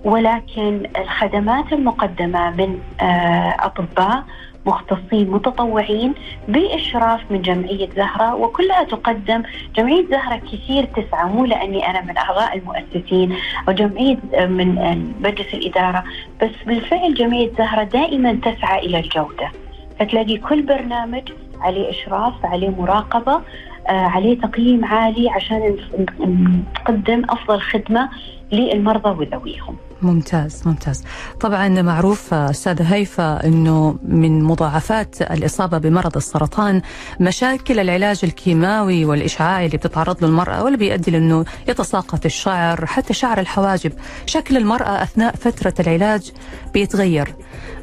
[0.05, 4.25] ولكن الخدمات المقدمة من آه، أطباء
[4.67, 6.15] مختصين متطوعين
[6.49, 9.43] بإشراف من جمعية زهرة وكلها تقدم
[9.77, 13.37] جمعية زهرة كثير تسعى مو لأني أنا من أعضاء المؤسسين
[13.69, 14.75] أو جمعية آه، من
[15.21, 16.05] مجلس الإدارة
[16.43, 19.51] بس بالفعل جمعية زهرة دائما تسعى إلى الجودة.
[19.99, 21.23] فتلاقي كل برنامج
[21.61, 23.43] عليه إشراف عليه مراقبة آه،
[23.88, 25.77] عليه تقييم عالي عشان
[26.21, 28.09] نقدم أفضل خدمة
[28.53, 29.77] للمرضى وذويهم.
[30.03, 31.05] ممتاز ممتاز.
[31.40, 36.83] طبعا معروف استاذه هيفا إنه من مضاعفات الإصابة بمرض السرطان
[37.21, 43.40] مشاكل العلاج الكيماوي والاشعاعي اللي بتتعرض له المرأة واللي بيؤدي لأنه يتساقط الشعر حتى شعر
[43.40, 43.92] الحواجب.
[44.27, 46.33] شكل المرأة أثناء فترة العلاج
[46.75, 47.29] بيتغير.
[47.29, 47.35] آه،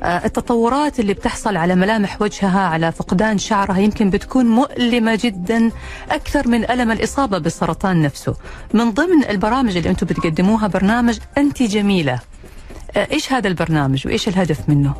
[0.03, 5.71] التطورات اللي بتحصل على ملامح وجهها على فقدان شعرها يمكن بتكون مؤلمة جدا
[6.11, 8.35] أكثر من ألم الإصابة بالسرطان نفسه.
[8.73, 12.19] من ضمن البرامج اللي أنتم بتقدموها برنامج انت جميلة.
[12.97, 14.93] آه، إيش هذا البرنامج وإيش الهدف منه؟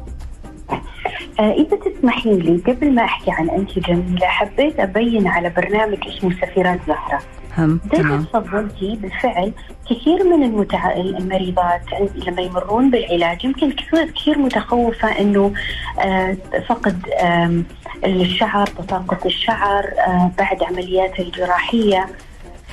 [1.40, 6.32] آه، إذا تسمحي لي قبل ما أحكي عن أنت جميلة حبيت أبين على برنامج اسمه
[6.42, 7.22] سفيرات زهرة.
[7.60, 9.52] هم زي ما تفضلتي بالفعل
[9.90, 10.94] كثير من المتع...
[10.94, 11.82] المريضات
[12.16, 13.72] لما يمرون بالعلاج يمكن
[14.16, 15.54] كثير متخوفة إنه
[16.00, 17.64] آه فقد آه
[18.06, 22.08] الشعر تساقط الشعر آه بعد عمليات الجراحية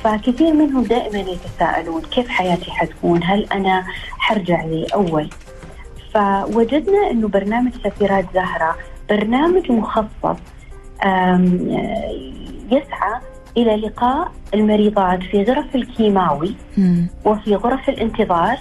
[0.04, 3.84] فكثير منهم دائما يتساءلون كيف حياتي حتكون؟ هل أنا
[4.18, 5.30] حرجع زي اول؟
[6.14, 8.76] فوجدنا إنه برنامج سفيرات زهرة
[9.10, 10.38] برنامج مخصص
[12.70, 13.20] يسعى
[13.56, 16.54] إلى لقاء المريضات في غرف الكيماوي
[17.24, 18.58] وفي غرف الانتظار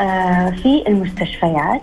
[0.00, 1.82] آه، في المستشفيات.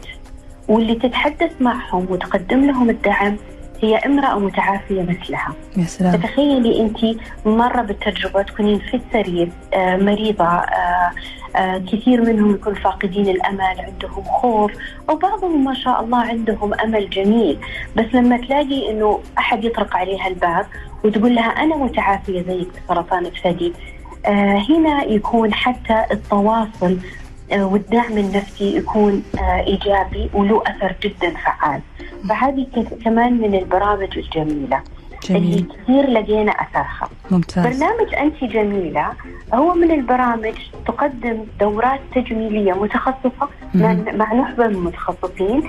[0.67, 3.37] واللي تتحدث معهم وتقدم لهم الدعم
[3.81, 5.53] هي امرأة متعافية مثلها.
[5.77, 6.21] يا سلام.
[6.21, 6.97] تخيلي أنت
[7.45, 11.11] مرة بالتجربة تكونين في السرير آه، مريضة آه،
[11.55, 14.71] آه، كثير منهم يكون فاقدين الأمل عندهم خوف
[15.09, 17.57] أو بعضهم ما شاء الله عندهم أمل جميل.
[17.95, 20.65] بس لما تلاقي أنه أحد يطرق عليها الباب
[21.05, 23.73] وتقول لها أنا متعافية زيك بسرطان الثدي.
[24.69, 26.97] هنا يكون حتى التواصل
[27.51, 31.81] والدعم النفسي يكون إيجابي وله أثر جدا فعال.
[32.29, 32.67] فهذه
[33.05, 34.81] كمان من البرامج الجميلة.
[35.23, 35.43] جميل.
[35.43, 37.09] اللي كثير لقينا أثرها.
[37.31, 37.65] ممتاز.
[37.65, 39.13] برنامج أنت جميلة
[39.53, 40.53] هو من البرامج
[40.87, 43.49] تقدم دورات تجميلية متخصصة
[44.13, 45.63] مع نخبه من المتخصصين.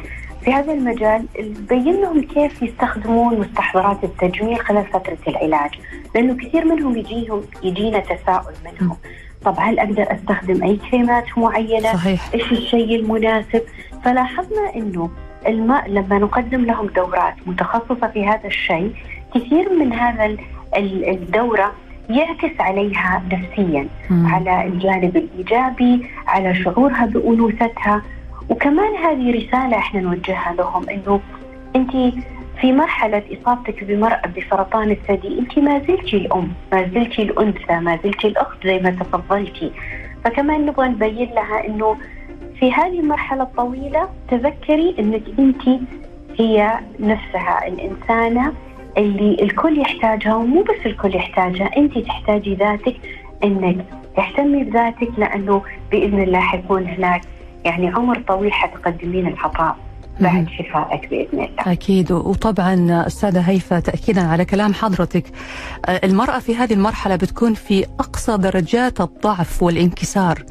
[0.44, 1.26] في هذا المجال
[1.68, 5.70] تبين لهم كيف يستخدمون مستحضرات التجميل خلال فترة العلاج
[6.14, 8.96] لأنه كثير منهم يجيهم يجينا تساؤل منهم
[9.44, 12.34] طب هل أقدر أستخدم أي كريمات معينة؟ صحيح.
[12.34, 13.62] إيش الشيء المناسب؟
[14.04, 15.10] فلاحظنا إنه
[15.46, 18.92] الماء لما نقدم لهم دورات متخصصة في هذا الشيء
[19.34, 20.36] كثير من هذا
[20.76, 21.72] الدورة
[22.10, 24.26] يعكس عليها نفسيا مم.
[24.26, 28.02] على الجانب الإيجابي على شعورها بأنوثتها
[28.48, 31.20] وكمان هذه رسالة إحنا نوجهها لهم إنه
[31.76, 31.90] أنت
[32.60, 38.26] في مرحلة إصابتك بمرأة بسرطان الثدي أنت ما زلتي الأم ما زلتي الأنثى ما زلتي
[38.28, 39.72] الأخت زي ما تفضلتي
[40.24, 41.96] فكمان نبغى نبين لها أنه
[42.60, 45.62] في هذه المرحلة الطويلة تذكري أنك أنت
[46.38, 48.52] هي نفسها الإنسانة
[48.98, 52.96] اللي الكل يحتاجها ومو بس الكل يحتاجها أنت تحتاجي ذاتك
[53.44, 53.84] أنك
[54.16, 57.20] تهتمي بذاتك لأنه بإذن الله حيكون هناك
[57.66, 59.76] يعني عمر طويل حتقدمين العطاء.
[60.20, 61.72] بعد شفائك باذن الله.
[61.72, 62.12] أكيد.
[62.12, 65.24] وطبعا أستاذة هيفا تاكيدا على كلام حضرتك
[65.86, 70.44] آه، المرأة في هذه المرحلة بتكون في أقصى درجات الضعف والانكسار.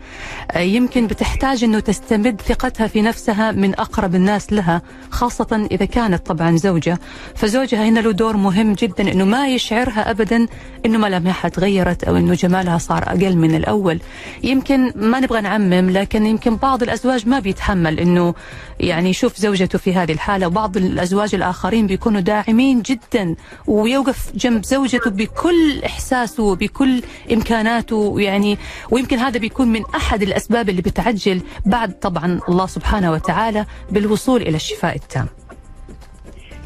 [0.51, 6.25] آه، يمكن بتحتاج إنه تستمد ثقتها في نفسها من أقرب الناس لها خاصة إذا كانت
[6.25, 6.99] طبعا زوجة.
[7.36, 10.47] فزوجها هنا له دور مهم جدا إنه ما يشعرها ابدا
[10.86, 13.99] إنه ملامحها تغيرت أو إنه جمالها صار أقل من الأول.
[14.43, 18.34] يمكن ما نبغى نعمم لكن يمكن بعض الأزواج ما بيتحمل إنه
[18.80, 23.36] يعني يشوف زوجة زوجته في هذه الحالة وبعض الأزواج الآخرين بيكونوا داعمين جدا
[23.68, 27.02] ويوقف جنب زوجته بكل إحساسه وبكل
[27.34, 28.58] إمكاناته يعني
[28.91, 34.56] ويمكن هذا بيكون من أحد الأسباب اللي بتعجل بعد طبعا الله سبحانه وتعالى بالوصول إلى
[34.56, 35.28] الشفاء التام.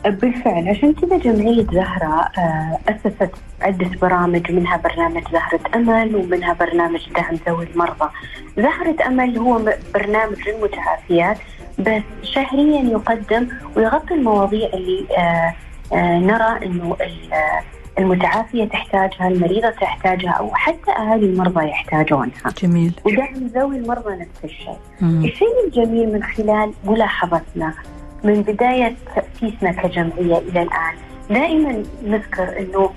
[0.06, 7.00] بالفعل عشان كذا جمعية زهرة آه، أسست عدة برامج منها برنامج زهرة أمل ومنها برنامج
[7.16, 8.10] دعم ذوي المرضى.
[8.58, 11.38] زهرة أمل هو برنامج للمتعافيات.
[11.80, 15.54] بس شهريا يقدم ويغطي المواضيع اللي آه
[15.96, 16.96] آه نرى إنه
[18.00, 22.54] المتعافية تحتاجها، المريضة تحتاجها أو حتى أهالي المرضى يحتاجونها.
[22.64, 22.94] جميل.
[23.06, 24.78] ودعم ذوي المرضى نفس الشيء.
[25.02, 25.26] مم.
[25.26, 27.74] الشيء الجميل من خلال ملاحظتنا
[28.24, 30.96] من بداية تأسيسنا كجمعية إلى الآن
[31.30, 32.90] دائما نذكر إنه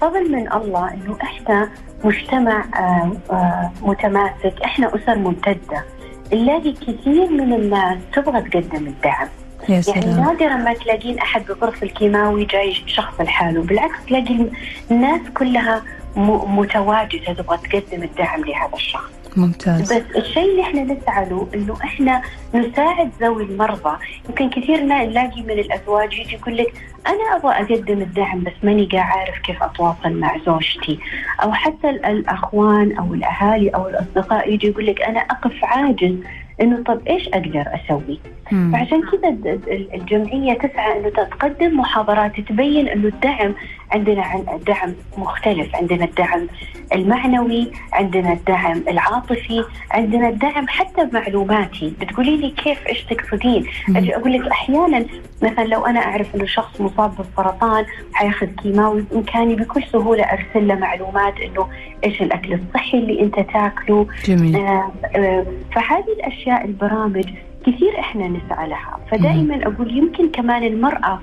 [0.00, 1.70] فضل من الله إنه إحنا
[2.04, 5.84] مجتمع آه آه متماسك، إحنا أسر ممتدة.
[6.32, 9.28] نلاقي كثير من الناس تبغى تقدم الدعم.
[9.68, 13.62] يا يعني نادرا ما تلاقين أحد بغرف الكيماوي جاي شخص لحاله.
[13.62, 14.46] بالعكس تلاقي
[14.90, 15.82] الناس كلها
[16.16, 19.10] متواجدة تبغى تقدم الدعم لهذا الشخص.
[19.36, 19.92] ممتاز.
[19.92, 22.22] بس الشيء اللي إحنا نسعى له إنه إحنا
[22.54, 23.98] نساعد ذوي المرضى.
[24.28, 26.72] يمكن كثير نلاقي من الأزواج يجي يقول لك
[27.06, 30.98] أنا أبغى أقدم الدعم بس ماني قاعد عارف كيف أتواصل مع زوجتي.
[31.42, 36.14] أو حتى الأخوان أو الأهالي أو الأصدقاء يجي يقول لك أنا أقف عاجز
[36.60, 39.58] إنه طب إيش أقدر أسوي؟ فعشان كذا
[39.94, 43.54] الجمعية تسعى إنه تقدم محاضرات تبين إنه الدعم
[43.92, 44.24] عندنا
[44.66, 46.46] دعم مختلف، عندنا الدعم
[46.94, 54.32] المعنوي، عندنا الدعم العاطفي، عندنا الدعم حتى معلوماتي، بتقولي لي كيف إيش تقصدين؟ أجي أقول
[54.32, 55.04] لك أحيانا
[55.42, 60.74] مثلا لو أنا أعرف إنه شخص مصاب بالسرطان حياخذ كيماوي بإمكاني بكل سهولة أرسل له
[60.74, 61.66] معلومات إنه
[62.04, 64.06] إيش الأكل الصحي اللي أنت تاكله.
[64.24, 64.56] جميل.
[64.56, 67.24] آه آه فهذه الأشياء البرامج
[67.66, 71.20] كثير إحنا نسعى لها فدائما أقول يمكن كمان المرأة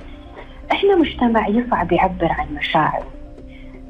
[0.71, 3.05] إحنا مجتمع يصعب يعبر عن مشاعره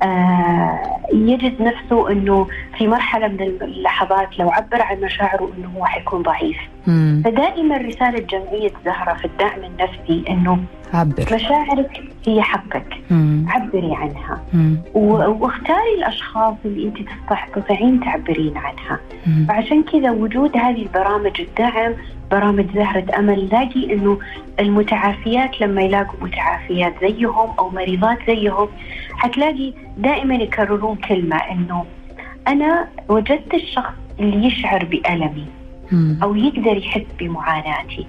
[0.04, 0.80] آه
[1.14, 6.58] يجد نفسه إنه في مرحلة من اللحظات لو عبر عن مشاعره إنه هو حيكون ضعيف
[6.88, 7.22] مم.
[7.26, 10.60] فدائما رسالة جمعية زهرة في الدعم النفسي إنه
[10.94, 13.46] عبر مشاعرك هي حقك مم.
[13.50, 14.78] عبري عنها مم.
[14.94, 16.98] واختاري الأشخاص اللي أنت
[17.56, 19.46] تستطيعين تعبرين عنها مم.
[19.50, 21.94] فعشان كذا وجود هذه البرامج الدعم
[22.32, 24.20] برامج زهرة أمل نلاقي أنه
[24.60, 28.68] المتعافيات لما يلاقوا متعافيات زيهم أو مريضات زيهم
[29.14, 31.86] حتلاقي دائما يكررون كلمة أنه
[32.48, 35.46] أنا وجدت الشخص اللي يشعر بألمي.
[36.24, 38.08] أو يقدر يحس بمعاناتي.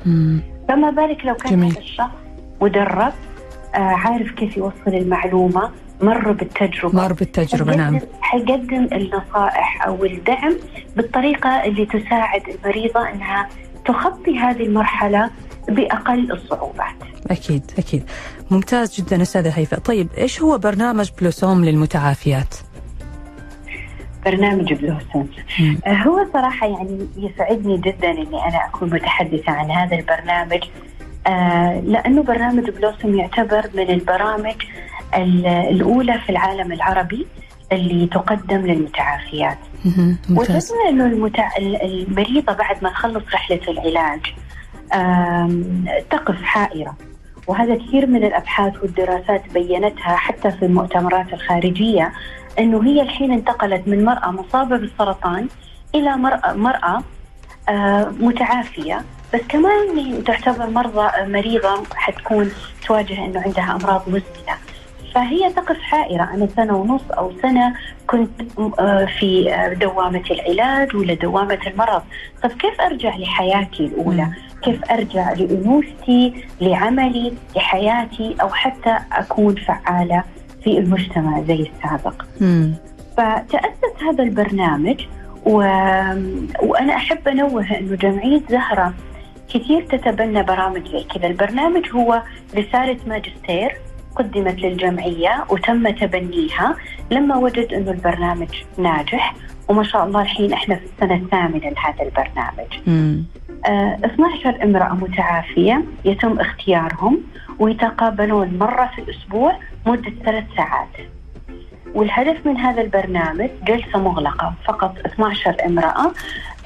[0.68, 1.62] فما بالك لو كان.
[1.62, 2.10] هذا الشخص
[2.62, 3.12] مدرب
[3.74, 5.70] آه عارف كيف يوصل المعلومة
[6.02, 10.54] مر بالتجربة مر بالتجربة نعم حيقدم- النصائح أو الدعم
[10.96, 13.48] بالطريقة اللي تساعد المريضة إنها
[13.88, 15.30] تخطي هذه المرحلة
[15.68, 16.94] بأقل الصعوبات.
[17.30, 18.02] أكيد أكيد
[18.50, 22.54] ممتاز جدا أستاذة هيفاء طيب إيش هو برنامج بلوسوم للمتعافيات؟
[24.26, 25.26] برنامج بلوسم
[25.60, 25.78] مم.
[25.86, 30.60] آه، هو صراحة يعني يسعدني جدا إني أنا أكون متحدثة عن هذا البرنامج
[31.26, 34.54] آه، لأنه برنامج بلوسم يعتبر من البرامج
[35.16, 37.26] ال- الأولى في العالم العربي
[37.72, 39.58] اللي تقدم للمتعافيات.
[40.30, 41.48] وجدنا إنه المتع...
[41.58, 44.20] المريضة بعد ما تخلص رحلة العلاج
[46.10, 46.96] تقف حائرة.
[47.46, 52.12] وهذا كثير من الأبحاث والدراسات بينتها حتى في المؤتمرات الخارجية
[52.58, 55.48] إنه هي الحين انتقلت من مرأة مصابة بالسرطان
[55.94, 57.02] إلى مراه مرأة
[57.68, 59.04] آه، متعافية.
[59.34, 62.50] بس كمان تعتبر مرضى مريضة حتكون
[62.86, 64.56] تواجه إنه عندها أمراض مزمنة.
[65.14, 66.22] فهي تقف حائرة.
[66.34, 67.74] أنا سنة ونص أو سنة
[68.06, 68.30] كنت
[68.78, 72.02] آه، في آه، دوامة العلاج ولا دوامة المرض.
[72.42, 74.34] طب كيف أرجع لحياتي الأولى؟ مم.
[74.62, 80.24] كيف أرجع لأنوثتي لعملي لحياتي أو حتى أكون فعالة
[80.64, 82.74] في المجتمع زي السابق؟ مم.
[83.16, 85.00] فتأسس هذا البرنامج
[85.46, 85.56] و...
[86.62, 88.94] وأنا أحب أنوه أنه جمعية زهرة
[89.54, 91.26] كثير تتبنى برامج زي كذا.
[91.26, 92.22] البرنامج هو
[92.56, 93.76] رسالة ماجستير.
[94.18, 96.76] قدمت للجمعية وتم تبنيها
[97.10, 98.48] لما وجد أنه البرنامج
[98.78, 99.34] ناجح
[99.68, 102.66] وما شاء الله الحين إحنا في السنة الثامنة لهذا البرنامج.
[102.86, 103.24] مم.
[103.66, 107.20] آه، 12 امرأة متعافية يتم اختيارهم
[107.58, 109.52] ويتقابلون مرة في الأسبوع
[109.86, 110.88] مدة ثلاث ساعات.
[111.94, 116.12] والهدف من هذا البرنامج جلسة مغلقة فقط 12 امرأة.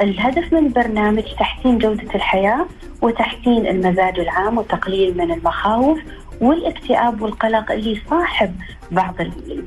[0.01, 2.67] الهدف من البرنامج تحسين جودة الحياة
[3.03, 5.99] وتحسين المزاج العام وتقليل من المخاوف
[6.43, 8.55] والاكتئاب والقلق اللي يصاحب
[8.91, 9.15] بعض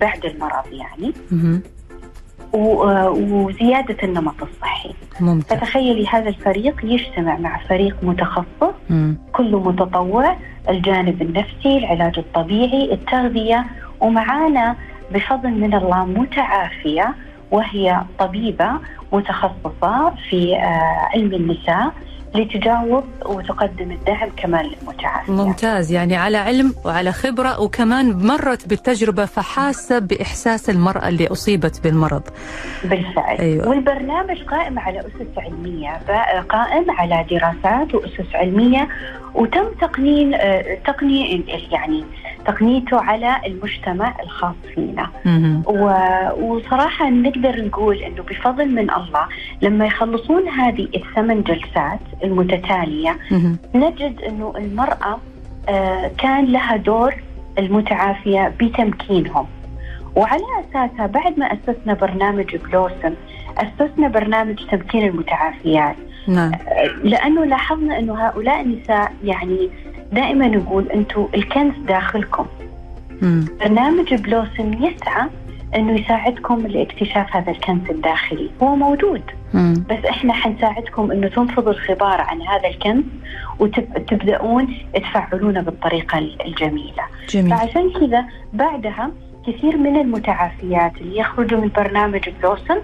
[0.01, 1.13] بعد المرض يعني.
[2.53, 4.93] وزيادة النمط الصحي.
[5.19, 5.57] ممتاز.
[5.59, 9.17] فتخيلي هذا الفريق يجتمع مع فريق متخصص مم.
[9.33, 10.37] كله متطوع
[10.69, 13.65] الجانب النفسي العلاج الطبيعي التغذية
[13.99, 14.75] ومعانا
[15.11, 17.15] بفضل من الله متعافية
[17.51, 18.71] وهي طبيبة
[19.13, 21.91] متخصصة في آه، علم النساء.
[22.35, 29.99] لتجاوب وتقدم الدعم كمان للمتعافية ممتاز يعني على علم وعلى خبرة وكمان مرت بالتجربة فحاسة
[29.99, 32.23] بإحساس المرأة اللي أصيبت بالمرض.
[32.83, 33.37] بالفعل.
[33.37, 33.69] أيوة.
[33.69, 35.97] والبرنامج قائم على أسس علمية
[36.49, 38.87] قائم على دراسات وأسس علمية
[39.35, 42.03] وتم تقنين آه، تقني يعني؟
[42.47, 45.09] تقنيته على المجتمع الخاص فينا.
[45.67, 49.25] و- وصراحة نقدر نقول أنه بفضل من الله
[49.61, 53.57] لما يخلصون هذه الثمان جلسات المتتالية مهم.
[53.75, 55.19] نجد أنه المرأة
[55.69, 57.13] آه، كان لها دور
[57.59, 59.45] المتعافية بتمكينهم
[60.15, 63.13] وعلى أساسها بعد ما أسسنا برنامج بلوسم
[63.57, 65.95] أسسنا برنامج تمكين المتعافيات
[66.27, 69.69] نعم آه، لأنه لاحظنا أنه هؤلاء النساء يعني
[70.11, 72.45] دائما نقول أنتم الكنز داخلكم.
[73.21, 73.45] مم.
[73.59, 75.29] برنامج بلوسم يسعى
[75.75, 78.49] أنه يساعدكم لاكتشاف هذا الكنز الداخلي.
[78.63, 79.21] هو موجود.
[79.53, 79.73] مم.
[79.89, 83.03] بس إحنا حنساعدكم أنه تنفضوا الخبار عن هذا الكنز
[83.59, 87.03] وتبداون تفعلونه بالطريقة الجميلة.
[87.29, 87.49] جميل.
[87.49, 89.11] فعشان كذا بعدها
[89.47, 92.77] كثير من المتعافيات اللي يخرجوا من برنامج بلوسم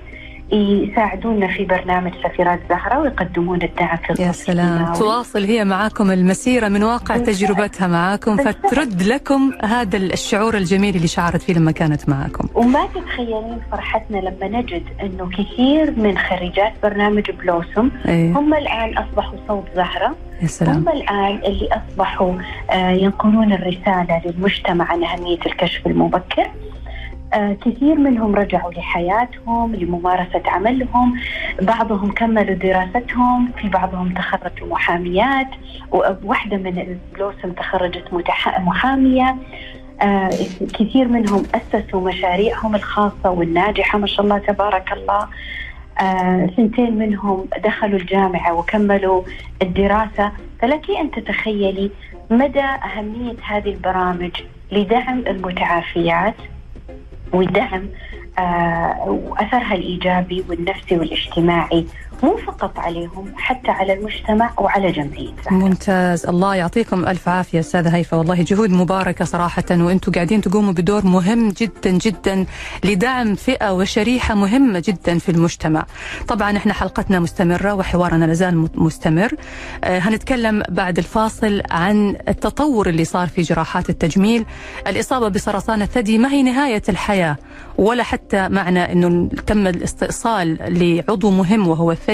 [0.57, 4.93] يساعدونا في برنامج سفيرات زهرة ويقدمون الدعم في يا سلام.
[4.93, 7.17] تواصل هي معاكم المسيرة من واقع.
[7.17, 8.37] تجربتها معاكم.
[8.37, 14.47] فترد لكم هذا الشعور الجميل اللي شعرت فيه لما كانت معاكم وما تتخيلين فرحتنا لما
[14.59, 20.75] نجد إنه كثير من خريجات برنامج بلوسم إيه هم الآن أصبحوا صوت زهرة يا سلام
[20.75, 22.33] هم الآن اللي أصبحوا
[22.71, 26.47] آه، ينقلون الرسالة للمجتمع عن أهمية الكشف المبكر
[27.33, 31.19] كثير منهم رجعوا لحياتهم لممارسة عملهم.
[31.61, 35.47] بعضهم كملوا دراستهم في بعضهم تخرجوا محاميات.
[35.91, 38.13] وواحدة من البلوسم تخرجت
[38.59, 39.35] محامية.
[40.01, 40.29] آه،
[40.73, 45.27] كثير منهم أسسوا مشاريعهم الخاصة والناجحة ما شاء الله تبارك الله.
[46.01, 49.23] آه، سنتين منهم دخلوا الجامعة وكملوا
[49.61, 50.31] الدراسة.
[50.61, 51.91] فلك أن تتخيلي
[52.31, 54.31] مدى أهمية هذه البرامج
[54.71, 56.35] لدعم المتعافيات؟
[57.33, 57.87] ودعم
[58.39, 61.85] آه، وأثرها الإيجابي والنفسي والاجتماعي
[62.23, 66.25] مو فقط عليهم حتى على المجتمع وعلى جمعيتنا ممتاز.
[66.25, 68.17] الله يعطيكم ألف عافية أستاذة هيفا.
[68.17, 72.45] والله جهود مباركة صراحة وأنتم قاعدين تقوموا بدور مهم جدا جدا
[72.83, 75.85] لدعم فئة وشريحة مهمة جدا في المجتمع.
[76.27, 79.31] طبعا إحنا حلقتنا مستمرة وحوارنا لازال مستمر.
[79.83, 84.45] آه هنتكلم بعد الفاصل عن التطور اللي صار في جراحات التجميل.
[84.87, 87.37] الإصابة بسرطان الثدي ما هي نهاية الحياة
[87.77, 92.10] ولا حتى معنى إنه تم الاستئصال لعضو مهم وهو الثدي.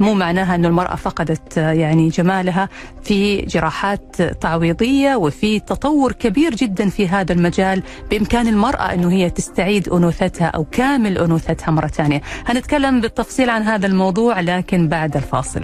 [0.00, 2.68] مو معناها أن المرأة فقدت يعني جمالها
[3.02, 7.82] في جراحات تعويضية وفي تطور كبير جدا في هذا المجال.
[8.10, 12.20] بإمكان المرأة أنه هي تستعيد أنوثتها أو كامل أنوثتها مرة ثانية.
[12.46, 15.62] هنتكلم بالتفصيل عن هذا الموضوع لكن بعد الفاصل.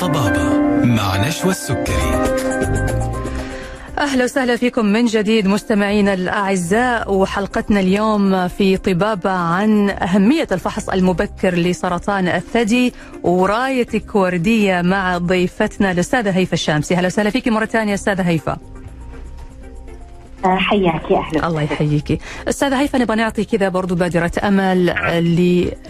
[0.00, 2.17] طبابة مع نشوى السكري.
[3.98, 11.54] أهلا وسهلا فيكم من جديد مستمعينا الأعزاء وحلقتنا اليوم في طبابه عن أهمية الفحص المبكر
[11.54, 12.92] لسرطان الثدي
[13.22, 16.94] ورايتك ورديه مع ضيفتنا الأستاذة هيفا الشامسي.
[16.94, 18.56] أهلا وسهلا فيك مرة ثانية أستاذة هيفا
[20.44, 24.86] حياك يا أهلا الله يحييك أستاذة هيفا نبغى نعطي كذا برضو بادرة أمل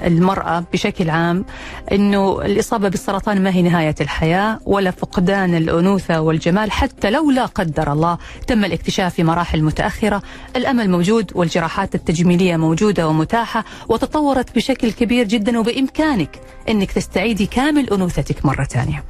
[0.04, 1.44] للمرأة بشكل عام
[1.92, 7.92] إنه الإصابة بالسرطان ما هي نهاية الحياة ولا فقدان الأنوثة والجمال حتى لو لا قدر
[7.92, 8.18] الله.
[8.46, 10.22] تم الاكتشاف في مراحل متأخرة.
[10.56, 18.46] الأمل موجود والجراحات التجميلية موجودة ومتاحة وتطورت بشكل كبير جدا وبإمكانك إنك تستعيدي كامل أنوثتك
[18.46, 19.04] مرة ثانية.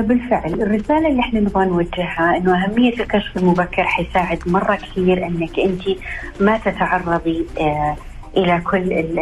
[0.00, 0.54] بالفعل.
[0.62, 5.82] الرسالة اللي إحنا نبغى نوجهها إنه أهمية الكشف المبكر حيساعد مرة كثير إنك أنت
[6.40, 7.96] ما تتعرضي آه
[8.36, 9.18] إلى كل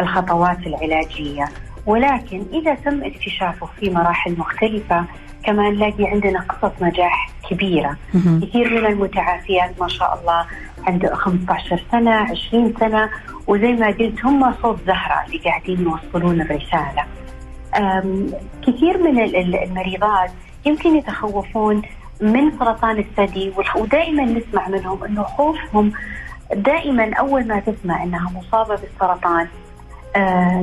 [0.00, 1.44] الخطوات العلاجية.
[1.86, 5.04] ولكن إذا تم اكتشافه في مراحل مختلفة
[5.44, 7.96] كمان نلاقي عندنا قصص نجاح كبيرة.
[8.42, 10.44] كثير من المتعافيات ما شاء الله
[10.86, 13.10] عنده 15 سنة 20 سنة
[13.46, 17.04] وزي ما قلت هم صوت زهرة اللي قاعدين يوصلون الرسالة.
[18.66, 19.18] كثير من
[19.64, 20.30] المريضات
[20.66, 21.82] يمكن يتخوفون
[22.20, 25.92] من سرطان الثدي ودائما نسمع منهم إنه خوفهم
[26.54, 29.48] دائما أول ما تسمع إنها مصابة بالسرطان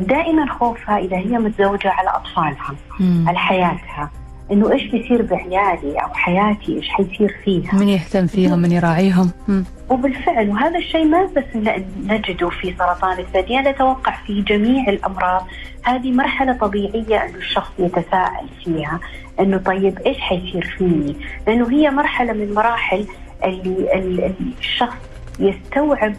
[0.05, 2.75] دائما خوفها إذا هي متزوجة على أطفالها.
[3.27, 4.09] على حياتها
[4.51, 9.31] إنه إيش بيصير بعيالي أو حياتي إيش حيصير فيها من يهتم فيهم من يراعيهم.
[9.89, 11.55] وبالفعل وهذا الشيء ما بس
[12.03, 15.47] نجده في سرطان الثدي أنا أتوقع في جميع الأمراض
[15.83, 18.99] هذه مرحلة طبيعية إنه الشخص يتساءل فيها
[19.39, 21.15] إنه طيب إيش حيصير فيني؟
[21.47, 23.05] لأنه هي مرحلة من مراحل
[23.43, 24.97] اللي الشخص
[25.39, 26.15] يستوعب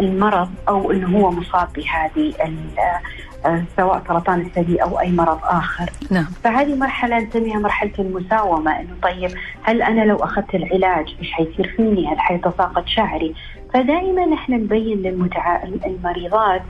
[0.00, 2.34] المرض أو إنه هو مصاب بهذه
[3.76, 5.90] سواء سرطان الثدي أو أي مرض آخر.
[6.10, 6.26] نعم.
[6.44, 9.30] فهذه مرحلة نسميها مرحلة المساومة إنه طيب
[9.62, 13.34] هل أنا لو أخذت العلاج إيش حيصير فيني؟ هل حيتساقط شعري؟
[13.74, 15.62] فدائما إحنا نبين للمتع...
[15.86, 16.62] المريضات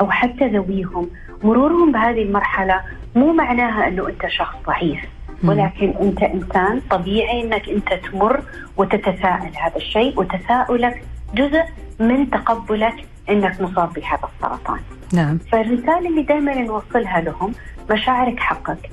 [0.00, 1.10] أو حتى ذويهم
[1.42, 2.80] مرورهم بهذه المرحلة
[3.14, 5.00] مو معناها إنه أنت شخص ضعيف
[5.44, 8.42] ولكن أنت إنسان طبيعي إنك أنت تمر
[8.76, 11.02] وتتساءل هذا الشيء وتساؤلك
[11.34, 11.62] جزء
[12.00, 12.94] من تقبلك
[13.30, 14.80] إنك مصاب بهذا السرطان.
[15.12, 15.38] نعم.
[15.38, 17.52] فالرسالة اللي دائما نوصلها لهم
[17.90, 18.90] مشاعرك حقك.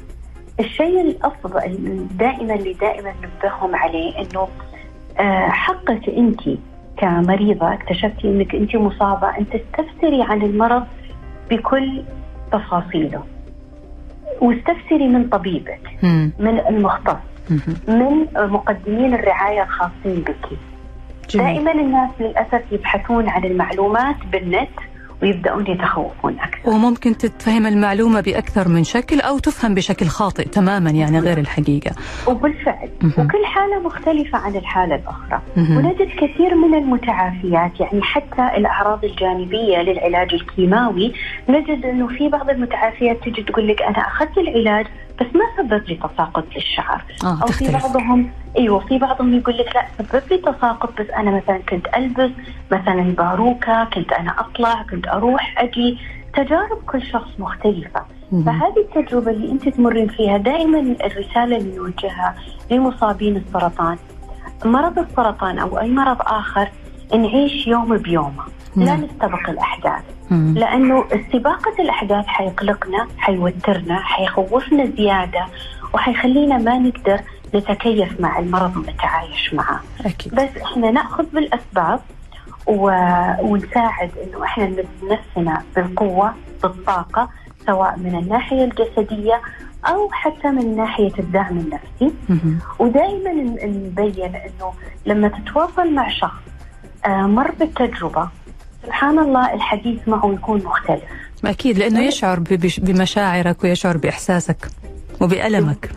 [0.60, 4.48] الشيء الأفضل دائما اللي دائما ننبههم عليه إنه
[5.50, 6.42] حقك أنت
[6.98, 10.84] كمريضة اكتشفتي إنك أنت مصابة أن تستفسري عن المرض
[11.50, 12.04] بكل
[12.52, 13.24] تفاصيله.
[14.42, 15.98] واستفسري من طبيبك.
[16.40, 17.18] من المختص.
[17.88, 20.58] من مقدمين الرعاية الخاصين بك.
[21.32, 21.46] جميل.
[21.46, 24.70] دائما الناس للأسف يبحثون عن المعلومات بالنت
[25.22, 26.70] ويبدأون يتخوفون أكثر.
[26.70, 31.92] وممكن تتفهم المعلومة بأكثر من شكل أو تفهم بشكل خاطئ تماما يعني غير الحقيقة.
[32.28, 32.90] وبالفعل.
[33.04, 35.42] وكل حالة مختلفة عن الحالة الأخرى.
[35.58, 41.14] ونجد كثير من المتعافيات يعني حتى الأعراض الجانبية للعلاج الكيماوي
[41.50, 44.86] نجد إنه في بعض المتعافيات تجي تقول لك أنا أخذت العلاج
[45.22, 47.84] بس ما سبب لي تساقط للشعر أو في تختلف.
[47.86, 52.32] بعضهم أيوه في بعضهم يقول لك لا سبب لي تساقط بس أنا مثلا كنت ألبس
[52.72, 55.98] مثلا باروكة كنت أنا أطلع كنت أروح أجي
[56.34, 58.06] تجارب كل شخص مختلفة.
[58.46, 62.36] فهذه التجربة اللي أنت تمرين فيها دائما الرسالة اللي نوجهها
[62.72, 63.98] لمصابين السرطان
[64.66, 66.70] مرض السرطان أو أي مرض آخر
[67.14, 68.44] نعيش يوم بيومه
[68.76, 69.02] لا نعم.
[69.04, 70.04] نستبق الأحداث.
[70.32, 75.46] لأنه استباقه الأحداث حيقلقنا حيوترنا حيخوفنا زيادة
[75.94, 77.22] وحيخلينا ما نقدر
[77.56, 80.36] نتكيف مع المرض ونتعايش معه أكيد.
[80.36, 82.00] بس إحنا نأخذ بالأسباب
[82.68, 82.92] و...
[83.42, 87.30] ونساعد إنه إحنا نمد نفسنا بالقوة بالطاقة
[87.66, 89.42] سواء من الناحية الجسدية
[89.88, 92.16] أو حتى من ناحية الدعم النفسي.
[92.80, 93.32] ودائما
[93.64, 94.74] نبين إنه
[95.06, 96.42] لما تتواصل مع شخص
[97.06, 98.30] آه، مر بالتجربة
[98.84, 101.04] سبحان الله الحديث معه يكون مختلف.
[101.46, 104.68] أكيد لأنه يشعر ب- بش- بمشاعرك ويشعر بإحساسك
[105.22, 105.90] وبألمك.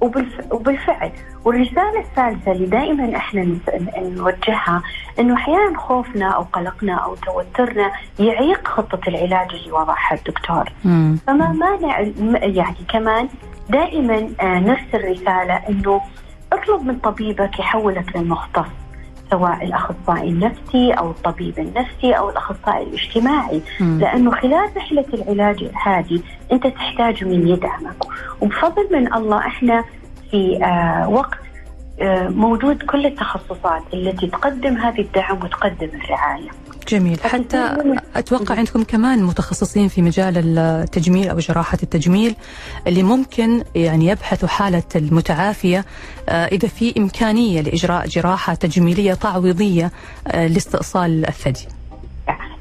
[0.00, 0.52] وبالف...
[0.52, 1.12] وبالفعل.
[1.44, 3.56] والرسالة الثالثة اللي دائما إحنا
[3.98, 4.82] نوجهها
[5.18, 10.72] إنه أحيانا خوفنا أو قلقنا أو توترنا يعيق خطة العلاج اللي وضعها الدكتور.
[10.84, 11.18] مم.
[11.26, 12.00] فما مانع
[12.42, 13.28] يعني كمان
[13.70, 16.00] دائما آه، نرسل رسالة إنه
[16.52, 18.66] اطلب من طبيبك يحولك للمختص.
[19.30, 23.60] سواء الأخصائي النفسي أو الطبيب النفسي أو الأخصائي الاجتماعي.
[23.80, 26.20] لأنه خلال رحلة العلاج هذه
[26.52, 27.96] أنت تحتاج من يدعمك
[28.40, 29.84] وبفضل من الله إحنا
[30.30, 31.38] في آه وقت
[32.00, 36.48] آه موجود كل التخصصات التي تقدم هذه الدعم وتقدم الرعاية.
[36.88, 37.76] جميل حتى
[38.16, 42.34] أتوقع عندكم كمان متخصصين في مجال التجميل أو جراحة التجميل
[42.86, 45.84] اللي ممكن يعني يبحثوا حالة المتعافية
[46.28, 49.90] آه، إذا في إمكانية لإجراء جراحة تجميلية تعويضية
[50.28, 51.68] آه، لاستئصال الثدي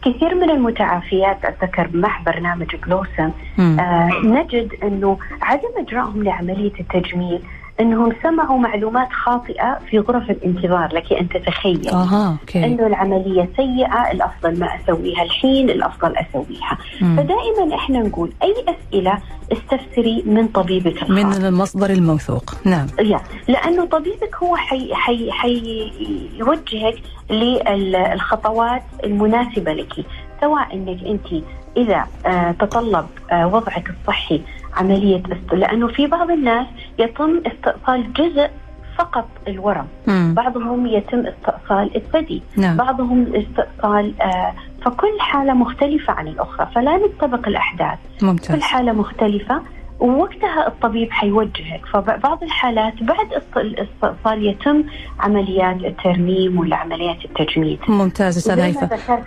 [0.05, 3.31] كثير من المتعافيات أتذكر مع برنامج بلوسم.
[3.59, 7.41] آه نجد إنه عدم اجرائهم لعملية التجميل
[7.79, 11.89] إنهم سمعوا معلومات خاطئة في غرف الانتظار لك أن تتخيل.
[11.89, 12.65] آها أوكي.
[12.65, 16.77] إنه العملية سيئة الأفضل ما أسويها الحين الأفضل أسويها.
[17.01, 17.15] مم.
[17.17, 19.17] فدائما إحنا نقول أي أسئلة
[19.51, 21.09] استفسري من طبيبك الخاص.
[21.09, 22.53] من المصدر الموثوق.
[22.65, 22.87] نعم.
[22.99, 25.91] يا لأنه طبيبك هو حي حي حي
[26.37, 26.95] يوجهك
[27.29, 29.93] للخطوات المناسبة لك.
[30.41, 31.43] سواء إنك أنت
[31.77, 34.41] إذا آه، تطلب آه، وضعك الصحي
[34.77, 35.53] عملية است...
[35.53, 36.67] لأنه في بعض الناس
[36.99, 38.49] يتم استئصال جزء
[38.97, 39.87] فقط الورم.
[40.07, 40.33] مم.
[40.33, 42.41] بعضهم يتم استئصال الثدي.
[42.57, 42.77] نعم.
[42.77, 44.53] بعضهم استئصال آه،
[44.85, 47.99] فكل حالة مختلفة عن الأخرى فلا نستبق الأحداث.
[48.19, 49.61] كل ممتاز حالة مختلفة
[49.99, 54.83] ووقتها الطبيب حيوجهك فبعض الحالات بعد الاستئصال يتم
[55.19, 59.23] عمليات الترميم ولا عمليات التجميل ممتاز أستاذ هيفا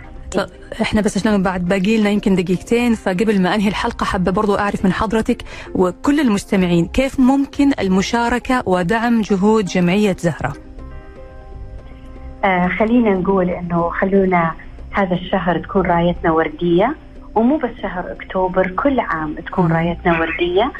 [0.81, 4.85] إحنا بس عشان بعد باقي لنا يمكن دقيقتين فقبل ما أنهي الحلقة حابة برضو أعرف
[4.85, 5.43] من حضرتك
[5.75, 10.53] وكل المستمعين كيف ممكن المشاركة ودعم جهود جمعية زهرة
[12.45, 14.51] آه خلينا نقول إنه خلونا
[14.91, 16.95] هذا الشهر تكون رايتنا وردية
[17.35, 19.71] ومو بس شهر أكتوبر كل عام تكون.
[19.71, 20.71] رايتنا وردية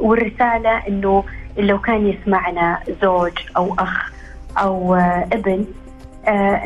[0.00, 1.24] والرسالة إنه
[1.58, 4.12] لو كان يسمعنا زوج أو أخ
[4.58, 5.64] أو آه، ابن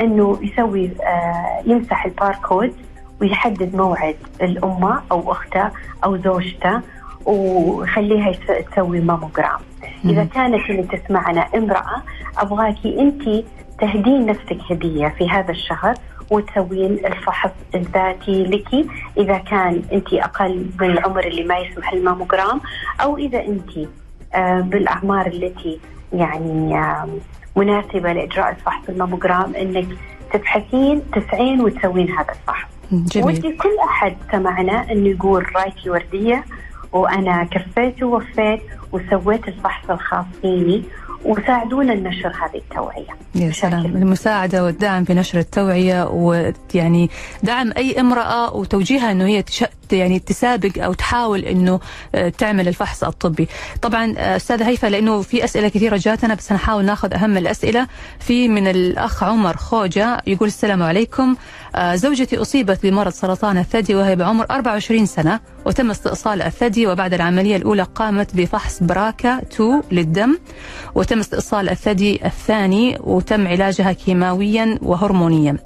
[0.00, 2.72] إنه يسوي آه، يمسح الباركود
[3.20, 5.70] ويحدد موعد لأمه أو أخته
[6.04, 6.80] أو زوجته
[7.24, 9.60] ويخليها يس- تسوي ماموجرام
[10.04, 10.24] إذا.
[10.24, 12.02] كانت اللي تسمعنا امرأة
[12.38, 13.44] ابغاكي انت
[13.80, 15.94] تهدين نفسك هدية في هذا الشهر
[16.30, 18.86] وتسوين الفحص الذاتي لك
[19.18, 22.60] إذا كان انت أقل من العمر اللي ما يسمح الماموجرام
[23.02, 23.70] أو إذا انت
[24.34, 25.78] آه، بالأعمار التي
[26.12, 27.08] يعني آه،
[27.56, 29.86] مناسبة لإجراء الفحص الماموجرام إنك
[30.32, 32.68] تبحثين تسعين وتسوين هذا الفحص.
[32.92, 36.44] جميل ودي كل أحد سمعنا إنه يقول رايتي ورديه
[36.92, 38.60] وأنا كفيت ووفيت
[38.92, 40.82] وسويت الفحص الخاص فيني
[41.24, 43.06] وساعدونا ننشر هذه التوعية.
[43.34, 43.86] يا بشكل سلام.
[43.86, 47.10] المساعدة والدعم في نشر التوعية ويعني
[47.42, 49.64] دعم أي امرأة وتوجيهها أنه هي تش...
[49.92, 51.80] يعني تسابق أو تحاول أنه
[52.14, 53.48] آه، تعمل الفحص الطبي.
[53.82, 57.86] طبعا آه، أستاذة هيفا لأنه في أسئلة كثيرة جاتنا بس نحاول ناخذ أهم الأسئلة.
[58.20, 61.36] في من الأخ عمر خوجة يقول السلام عليكم.
[61.78, 67.82] زوجتي أصيبت بمرض سرطان الثدي وهي بعمر 24 سنة وتم استئصال الثدي وبعد العملية الأولى
[67.82, 70.38] قامت بفحص براكا 2 للدم
[70.94, 75.56] وتم استئصال الثدي الثاني وتم علاجها كيماويا وهرمونيا.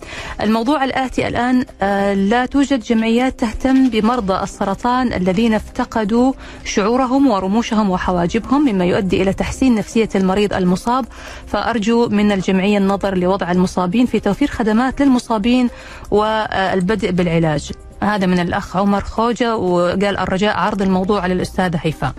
[0.42, 6.32] الموضوع الآتي الآن آه، لا توجد جمعيات تهتم بمرضى السرطان الذين افتقدوا
[6.64, 11.04] شعورهم ورموشهم وحواجبهم مما يؤدي إلى تحسين نفسية المريض المصاب.
[11.46, 15.68] فأرجو من الجمعية النظر لوضع المصابين في توفير خدمات للمصابين
[16.10, 17.72] والبدء بالعلاج.
[18.02, 22.12] هذا من الأخ عمر خوجة وقال الرجاء عرض الموضوع على الأستاذة هيفاء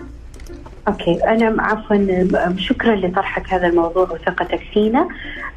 [0.88, 5.08] أوكي أنا عفوا شكرا لطرحك هذا الموضوع وثقتك فينا.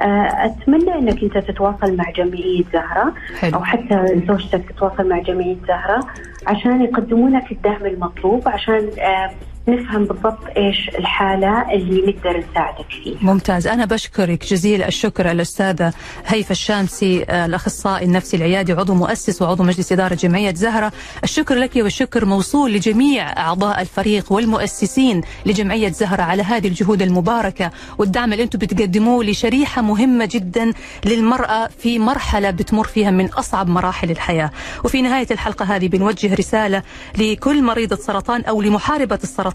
[0.01, 0.05] آه،
[0.45, 3.57] أتمنى إنك أنت تتواصل مع جمعية زهرة حلو.
[3.57, 6.07] أو حتى زوجتك تتواصل مع جمعية زهرة
[6.47, 9.31] عشان يقدموا لك الدعم المطلوب عشان آه،
[9.67, 13.17] نفهم بالضبط إيش الحالة اللي نقدر نساعدك فيها.
[13.21, 13.67] ممتاز.
[13.67, 15.93] أنا بشكرك جزيل الشكر الأستاذة
[16.25, 20.91] هيفا الشامسي الأخصائي النفسي العيادي عضو مؤسس وعضو مجلس إدارة جمعية زهرة.
[21.23, 28.33] الشكر لك والشكر موصول لجميع أعضاء الفريق والمؤسسين لجمعية زهرة على هذه الجهود المباركة والدعم
[28.33, 30.73] اللي أنتم بتقدموه لشريحة مهمة جدا
[31.05, 34.51] للمرأة في مرحلة بتمر فيها من أصعب مراحل الحياة.
[34.83, 36.83] وفي نهاية الحلقة هذه بنوجه رسالة
[37.17, 39.54] لكل مريضة سرطان أو لمحاربة السرطان.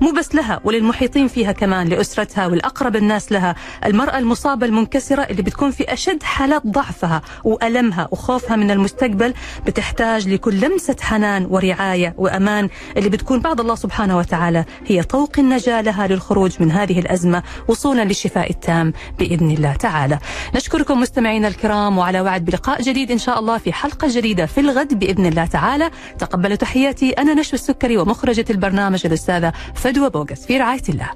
[0.00, 5.70] مو بس لها وللمحيطين فيها كمان لأسرتها والاقرب الناس لها المرأة المصابة المنكسرة اللي بتكون
[5.70, 9.34] في أشد حالات ضعفها وألمها وخوفها من المستقبل
[9.66, 15.80] بتحتاج لكل لمسة حنان ورعاية وأمان اللي بتكون بعد الله سبحانه وتعالى هي طوق النجاة
[15.80, 20.18] لها للخروج من هذه الأزمة وصولا للشفاء التام بإذن الله تعالى.
[20.54, 24.98] نشكركم مستمعينا الكرام وعلى وعد بلقاء جديد إن شاء الله في حلقة جديدة في الغد
[24.98, 25.90] بإذن الله تعالى.
[26.18, 29.06] تقبلوا تحياتي أنا نشوى السكري ومخرجة البرنامج
[29.38, 31.10] الاستاذه فدوى بوغس في رعاية الله.